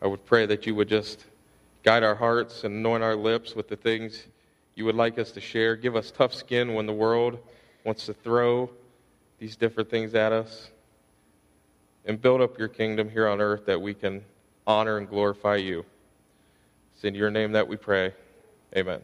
I 0.00 0.06
would 0.06 0.24
pray 0.24 0.46
that 0.46 0.66
you 0.66 0.74
would 0.74 0.88
just 0.88 1.24
guide 1.82 2.02
our 2.02 2.14
hearts 2.14 2.64
and 2.64 2.74
anoint 2.74 3.02
our 3.02 3.16
lips 3.16 3.54
with 3.54 3.68
the 3.68 3.76
things 3.76 4.26
you 4.74 4.84
would 4.84 4.94
like 4.94 5.18
us 5.18 5.32
to 5.32 5.40
share. 5.40 5.74
Give 5.74 5.96
us 5.96 6.12
tough 6.12 6.32
skin 6.32 6.74
when 6.74 6.86
the 6.86 6.92
world 6.92 7.38
wants 7.84 8.06
to 8.06 8.14
throw 8.14 8.70
these 9.40 9.56
different 9.56 9.90
things 9.90 10.14
at 10.14 10.32
us. 10.32 10.70
And 12.08 12.20
build 12.20 12.40
up 12.40 12.58
your 12.58 12.68
kingdom 12.68 13.08
here 13.10 13.28
on 13.28 13.40
earth 13.40 13.66
that 13.66 13.80
we 13.80 13.94
can 13.94 14.24
honor 14.66 14.96
and 14.96 15.08
glorify 15.08 15.56
you. 15.56 15.84
It's 16.94 17.04
in 17.04 17.14
your 17.14 17.30
name 17.30 17.52
that 17.52 17.68
we 17.68 17.76
pray. 17.76 18.14
Amen. 18.76 19.02